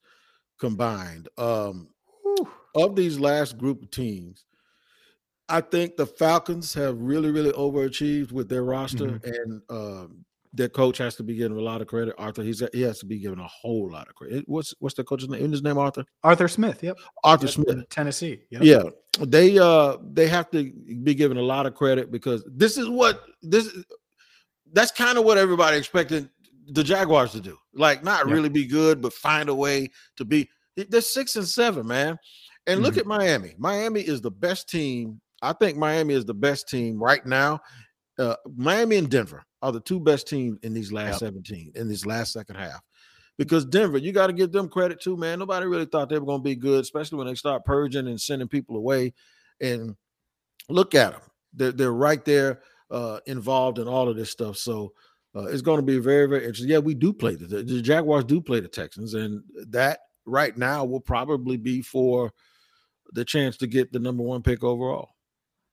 combined. 0.60 1.30
Um 1.38 1.90
of 2.76 2.96
these 2.96 3.20
last 3.20 3.58
group 3.58 3.82
of 3.82 3.92
teams, 3.92 4.46
I 5.48 5.62
think 5.62 5.96
the 5.96 6.06
Falcons 6.06 6.74
have 6.74 7.00
really, 7.00 7.32
really 7.32 7.52
overachieved 7.52 8.32
with 8.32 8.50
their 8.50 8.64
roster, 8.64 9.20
mm-hmm. 9.20 9.30
and 9.32 9.62
um, 9.70 10.26
their 10.56 10.70
coach 10.70 10.98
has 11.00 11.16
to 11.16 11.24
be 11.24 11.36
given 11.36 11.58
a 11.58 11.62
lot 11.62 11.82
of 11.82 11.88
credit. 11.88 12.16
Arthur, 12.18 12.44
he's 12.44 12.64
he 12.74 12.82
has 12.82 13.00
to 13.00 13.06
be 13.06 13.20
given 13.20 13.40
a 13.40 13.48
whole 13.48 13.92
lot 13.92 14.08
of 14.08 14.16
credit. 14.16 14.44
What's 14.48 14.74
what's 14.80 14.96
the 14.96 15.04
coach's 15.04 15.30
name? 15.30 15.52
His 15.52 15.62
name, 15.62 15.78
Arthur. 15.78 16.06
Arthur 16.24 16.48
Smith. 16.48 16.82
Yep. 16.82 16.98
Arthur 17.24 17.46
yep. 17.46 17.54
Smith, 17.54 17.90
Tennessee. 17.90 18.42
Yep. 18.50 18.62
Yeah, 18.64 18.84
they 19.20 19.60
uh 19.60 19.98
they 20.14 20.28
have 20.28 20.50
to 20.52 20.72
be 21.04 21.14
given 21.14 21.38
a 21.38 21.42
lot 21.42 21.66
of 21.66 21.76
credit 21.76 22.12
because 22.12 22.44
this 22.48 22.78
is 22.78 22.90
what 22.90 23.24
this 23.42 23.76
that's 24.72 24.92
kind 24.92 25.18
of 25.18 25.26
what 25.26 25.38
everybody 25.38 25.78
expected 25.78 26.30
the 26.70 26.84
Jaguars 26.84 27.32
to 27.34 27.42
do. 27.42 27.58
Like 27.74 28.04
not 28.04 28.26
yep. 28.26 28.34
really 28.34 28.50
be 28.50 28.66
good, 28.66 29.02
but 29.02 29.14
find 29.14 29.50
a 29.50 29.56
way 29.56 29.90
to 30.18 30.26
be. 30.26 30.50
They're 30.76 31.02
six 31.02 31.36
and 31.36 31.48
seven, 31.48 31.88
man. 31.88 32.18
And 32.68 32.82
look 32.82 32.94
mm-hmm. 32.94 33.12
at 33.12 33.20
Miami. 33.20 33.56
Miami 33.58 34.02
is 34.02 34.22
the 34.22 34.32
best 34.32 34.70
team. 34.70 35.22
I 35.42 35.54
think 35.54 35.78
Miami 35.78 36.14
is 36.14 36.26
the 36.26 36.34
best 36.34 36.68
team 36.68 37.02
right 37.02 37.26
now. 37.26 37.60
Uh, 38.18 38.36
Miami 38.56 38.96
and 38.96 39.10
Denver 39.10 39.46
are 39.66 39.72
the 39.72 39.80
two 39.80 40.00
best 40.00 40.28
teams 40.28 40.60
in 40.62 40.76
these 40.76 40.92
last 40.92 41.14
yep. 41.14 41.32
17 41.32 41.72
in 41.74 41.90
this 41.90 42.06
last 42.06 42.32
second 42.32 42.56
half. 42.56 42.82
Because 43.36 43.66
Denver, 43.66 43.98
you 43.98 44.12
got 44.12 44.28
to 44.28 44.34
give 44.34 44.52
them 44.52 44.70
credit 44.70 45.02
too, 45.02 45.18
man. 45.18 45.40
Nobody 45.40 45.66
really 45.66 45.86
thought 45.86 46.08
they 46.08 46.20
were 46.20 46.26
going 46.26 46.42
to 46.42 46.44
be 46.44 46.56
good, 46.56 46.84
especially 46.84 47.18
when 47.18 47.26
they 47.26 47.34
start 47.34 47.66
purging 47.66 48.08
and 48.08 48.22
sending 48.22 48.48
people 48.48 48.78
away. 48.78 49.14
And 49.60 49.96
look 50.70 50.94
at 50.94 51.14
them; 51.14 51.22
they're 51.52 51.72
they're 51.72 51.92
right 51.92 52.24
there, 52.24 52.62
uh, 52.92 53.20
involved 53.26 53.80
in 53.80 53.88
all 53.88 54.08
of 54.08 54.16
this 54.16 54.30
stuff. 54.30 54.56
So 54.58 54.94
uh, 55.36 55.46
it's 55.46 55.64
going 55.64 55.80
to 55.80 55.86
be 55.86 55.98
very 55.98 56.28
very 56.28 56.42
interesting. 56.42 56.70
Yeah, 56.70 56.78
we 56.78 56.94
do 56.94 57.12
play 57.12 57.34
the, 57.34 57.48
the 57.48 57.82
Jaguars 57.82 58.24
do 58.24 58.40
play 58.40 58.60
the 58.60 58.68
Texans, 58.68 59.16
and 59.16 59.42
that 59.70 60.02
right 60.28 60.56
now 60.56 60.86
will 60.86 61.02
probably 61.02 61.58
be 61.58 61.82
for 61.82 62.32
the 63.14 63.26
chance 63.26 63.58
to 63.58 63.68
get 63.68 63.92
the 63.92 64.00
number 64.00 64.24
one 64.24 64.44
pick 64.44 64.64
overall. 64.64 65.15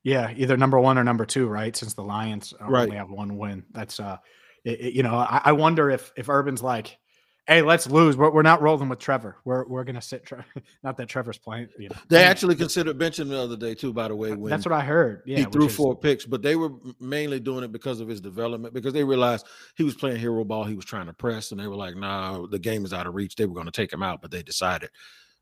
Yeah, 0.04 0.32
either 0.36 0.56
number 0.56 0.80
one 0.80 0.98
or 0.98 1.04
number 1.04 1.24
two, 1.24 1.46
right? 1.46 1.76
Since 1.76 1.94
the 1.94 2.02
Lions 2.02 2.52
right. 2.60 2.84
only 2.84 2.96
have 2.96 3.10
one 3.10 3.38
win, 3.38 3.64
that's 3.70 4.00
uh, 4.00 4.16
it, 4.64 4.80
it, 4.80 4.94
you 4.94 5.02
know, 5.02 5.14
I, 5.14 5.40
I, 5.44 5.52
wonder 5.52 5.90
if 5.90 6.12
if 6.16 6.28
Urban's 6.28 6.62
like, 6.62 6.98
hey, 7.46 7.62
let's 7.62 7.88
lose. 7.88 8.16
We're, 8.16 8.30
we're 8.30 8.42
not 8.42 8.62
rolling 8.62 8.88
with 8.88 8.98
Trevor. 8.98 9.36
We're 9.44 9.66
we're 9.66 9.84
gonna 9.84 10.02
sit. 10.02 10.24
Tre- 10.24 10.42
not 10.82 10.96
that 10.96 11.08
Trevor's 11.08 11.38
playing. 11.38 11.68
You 11.78 11.88
know. 11.88 11.96
They 12.08 12.24
actually 12.24 12.54
considered 12.54 12.98
benching 12.98 13.28
the 13.28 13.38
other 13.40 13.56
day 13.56 13.74
too. 13.74 13.92
By 13.92 14.08
the 14.08 14.16
way, 14.16 14.32
when 14.32 14.50
that's 14.50 14.64
what 14.64 14.72
I 14.72 14.80
heard. 14.80 15.22
Yeah, 15.26 15.38
he 15.38 15.44
threw 15.44 15.66
is, 15.66 15.74
four 15.74 15.96
picks, 15.96 16.24
but 16.24 16.42
they 16.42 16.56
were 16.56 16.70
mainly 17.00 17.40
doing 17.40 17.64
it 17.64 17.72
because 17.72 18.00
of 18.00 18.08
his 18.08 18.20
development. 18.20 18.74
Because 18.74 18.92
they 18.92 19.04
realized 19.04 19.46
he 19.76 19.84
was 19.84 19.94
playing 19.94 20.18
hero 20.18 20.44
ball. 20.44 20.64
He 20.64 20.74
was 20.74 20.84
trying 20.84 21.06
to 21.06 21.12
press, 21.12 21.52
and 21.52 21.60
they 21.60 21.66
were 21.66 21.76
like, 21.76 21.96
"Nah, 21.96 22.46
the 22.46 22.58
game 22.58 22.84
is 22.84 22.92
out 22.92 23.06
of 23.06 23.14
reach." 23.14 23.36
They 23.36 23.46
were 23.46 23.54
going 23.54 23.66
to 23.66 23.72
take 23.72 23.92
him 23.92 24.02
out, 24.02 24.22
but 24.22 24.30
they 24.30 24.42
decided 24.42 24.90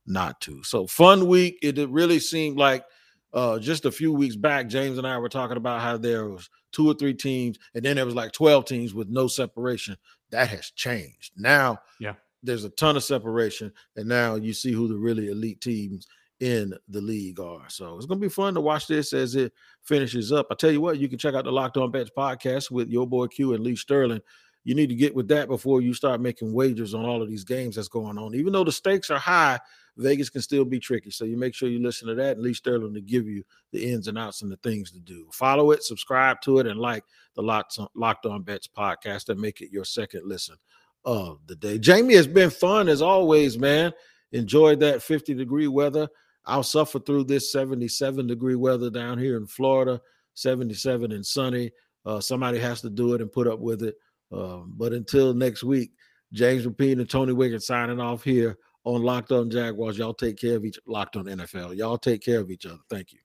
not 0.07 0.41
to. 0.43 0.63
So 0.65 0.87
fun 0.87 1.27
week. 1.27 1.59
It, 1.63 1.79
it 1.79 1.89
really 1.91 2.19
seemed 2.19 2.57
like 2.57 2.85
uh, 3.33 3.59
just 3.59 3.85
a 3.85 3.93
few 3.93 4.13
weeks 4.13 4.37
back, 4.37 4.69
James 4.69 4.99
and 4.99 5.07
I 5.07 5.19
were 5.19 5.29
talking 5.29 5.57
about 5.57 5.81
how 5.81 5.97
there 5.97 6.27
was 6.27 6.49
two 6.73 6.89
or 6.89 6.95
three 6.95 7.15
teams, 7.15 7.59
and 7.75 7.85
then 7.85 7.97
there 7.97 8.07
was 8.07 8.15
like 8.15 8.33
12 8.33 8.65
teams 8.65 8.95
with 8.95 9.09
no 9.09 9.29
separation. 9.29 9.97
That 10.31 10.49
has 10.49 10.71
changed. 10.71 11.33
Now, 11.37 11.79
yeah, 11.99 12.15
there's 12.43 12.65
a 12.65 12.71
ton 12.71 12.97
of 12.97 13.05
separation, 13.05 13.73
and 13.97 14.09
now 14.09 14.37
you 14.37 14.53
see 14.53 14.73
who 14.73 14.89
the 14.89 14.97
really 14.97 15.29
elite 15.29 15.61
teams 15.61 16.07
in 16.41 16.75
the 16.89 17.01
league 17.01 17.39
are. 17.39 17.69
So 17.69 17.97
it's 17.97 18.07
gonna 18.07 18.21
be 18.21 18.29
fun 18.29 18.55
to 18.55 18.61
watch 18.61 18.87
this 18.87 19.13
as 19.13 19.37
it 19.37 19.53
finishes 19.83 20.33
up. 20.33 20.47
I 20.51 20.55
tell 20.55 20.71
you 20.71 20.81
what, 20.81 20.99
you 20.99 21.09
can 21.09 21.19
check 21.19 21.35
out 21.35 21.45
the 21.45 21.53
Locked 21.53 21.77
On 21.77 21.91
Bets 21.91 22.11
podcast 22.17 22.71
with 22.71 22.89
your 22.89 23.07
boy 23.07 23.27
Q 23.27 23.55
and 23.55 23.63
Lee 23.63 23.77
Sterling. 23.77 24.23
You 24.65 24.75
need 24.75 24.89
to 24.89 24.95
get 24.95 25.15
with 25.15 25.29
that 25.29 25.49
before 25.49 25.81
you 25.81 25.95
start 25.95 26.21
making 26.21 26.53
wagers 26.53 26.95
on 26.95 27.05
all 27.05 27.23
of 27.23 27.29
these 27.29 27.45
games 27.45 27.77
that's 27.77 27.89
going 27.89 28.19
on. 28.19 28.35
Even 28.35 28.53
though 28.53 28.65
the 28.65 28.73
stakes 28.73 29.11
are 29.11 29.19
high, 29.19 29.59
Vegas 29.97 30.31
can 30.31 30.43
still 30.43 30.65
be 30.65 30.79
tricky. 30.79 31.11
So 31.11 31.25
you 31.25 31.37
make 31.37 31.55
sure 31.55 31.69
you 31.69 31.83
listen 31.83 32.09
to 32.09 32.15
that. 32.15 32.37
And 32.37 32.43
Lee 32.43 32.55
Sterling 32.55 32.95
to 32.95 33.01
give 33.01 33.27
you 33.27 33.43
the 33.73 33.91
ins 33.91 34.09
and 34.09 34.19
outs 34.19 34.43
and 34.43 34.51
the 34.51 34.57
things 34.59 34.91
to 34.93 35.01
do. 35.01 35.29
Follow 35.33 35.71
it, 35.71 35.83
subscribe 35.83 36.41
to 36.43 36.59
it, 36.59 36.67
and 36.67 36.79
like 36.79 37.05
the 37.35 37.43
Locked 37.43 38.27
on, 38.27 38.43
Bets 38.43 38.69
podcast 38.69 39.29
and 39.29 39.41
make 39.41 39.61
it 39.61 39.73
your 39.73 39.85
second 39.85 40.27
listen 40.27 40.57
of 41.05 41.39
the 41.47 41.57
day. 41.57 41.79
Jamie 41.79 42.15
it's 42.15 42.27
been 42.27 42.51
fun 42.51 42.89
as 42.89 43.01
always, 43.03 43.59
man. 43.59 43.93
Enjoyed 44.33 44.81
that 44.81 45.03
50 45.03 45.35
degree 45.35 45.69
weather. 45.69 46.09
I'll 46.47 46.63
suffer 46.63 46.99
through 46.99 47.25
this 47.25 47.53
77 47.53 48.27
degree 48.27 48.55
weather 48.55 48.91
down 48.91 49.19
here 49.19 49.37
in 49.37 49.47
Florida, 49.47 50.01
77 50.35 51.13
and 51.13 51.25
sunny. 51.25 51.71
Uh, 52.05 52.21
somebody 52.21 52.59
has 52.59 52.81
to 52.81 52.91
do 52.91 53.15
it 53.15 53.21
and 53.21 53.31
put 53.31 53.47
up 53.47 53.59
with 53.59 53.83
it. 53.83 53.97
Um, 54.33 54.75
but 54.77 54.93
until 54.93 55.35
next 55.35 55.65
week, 55.65 55.93
James 56.33 56.67
Rapien 56.67 57.01
and 57.01 57.11
Tony 57.11 57.33
Wiggins 57.33 57.67
signing 57.67 58.01
off 58.01 58.23
here 58.23 58.57
on 58.85 59.03
Locked 59.03 59.33
On 59.33 59.51
Jaguars. 59.51 59.99
Y'all 59.99 60.15
take 60.15 60.39
care 60.39 60.57
of 60.57 60.65
each 60.65 60.79
Locked 60.87 61.17
On 61.17 61.25
NFL. 61.25 61.77
Y'all 61.77 61.99
take 61.99 62.23
care 62.23 62.41
of 62.41 62.51
each 62.51 62.67
other. 62.67 62.79
Thank 62.89 63.13
you. 63.13 63.19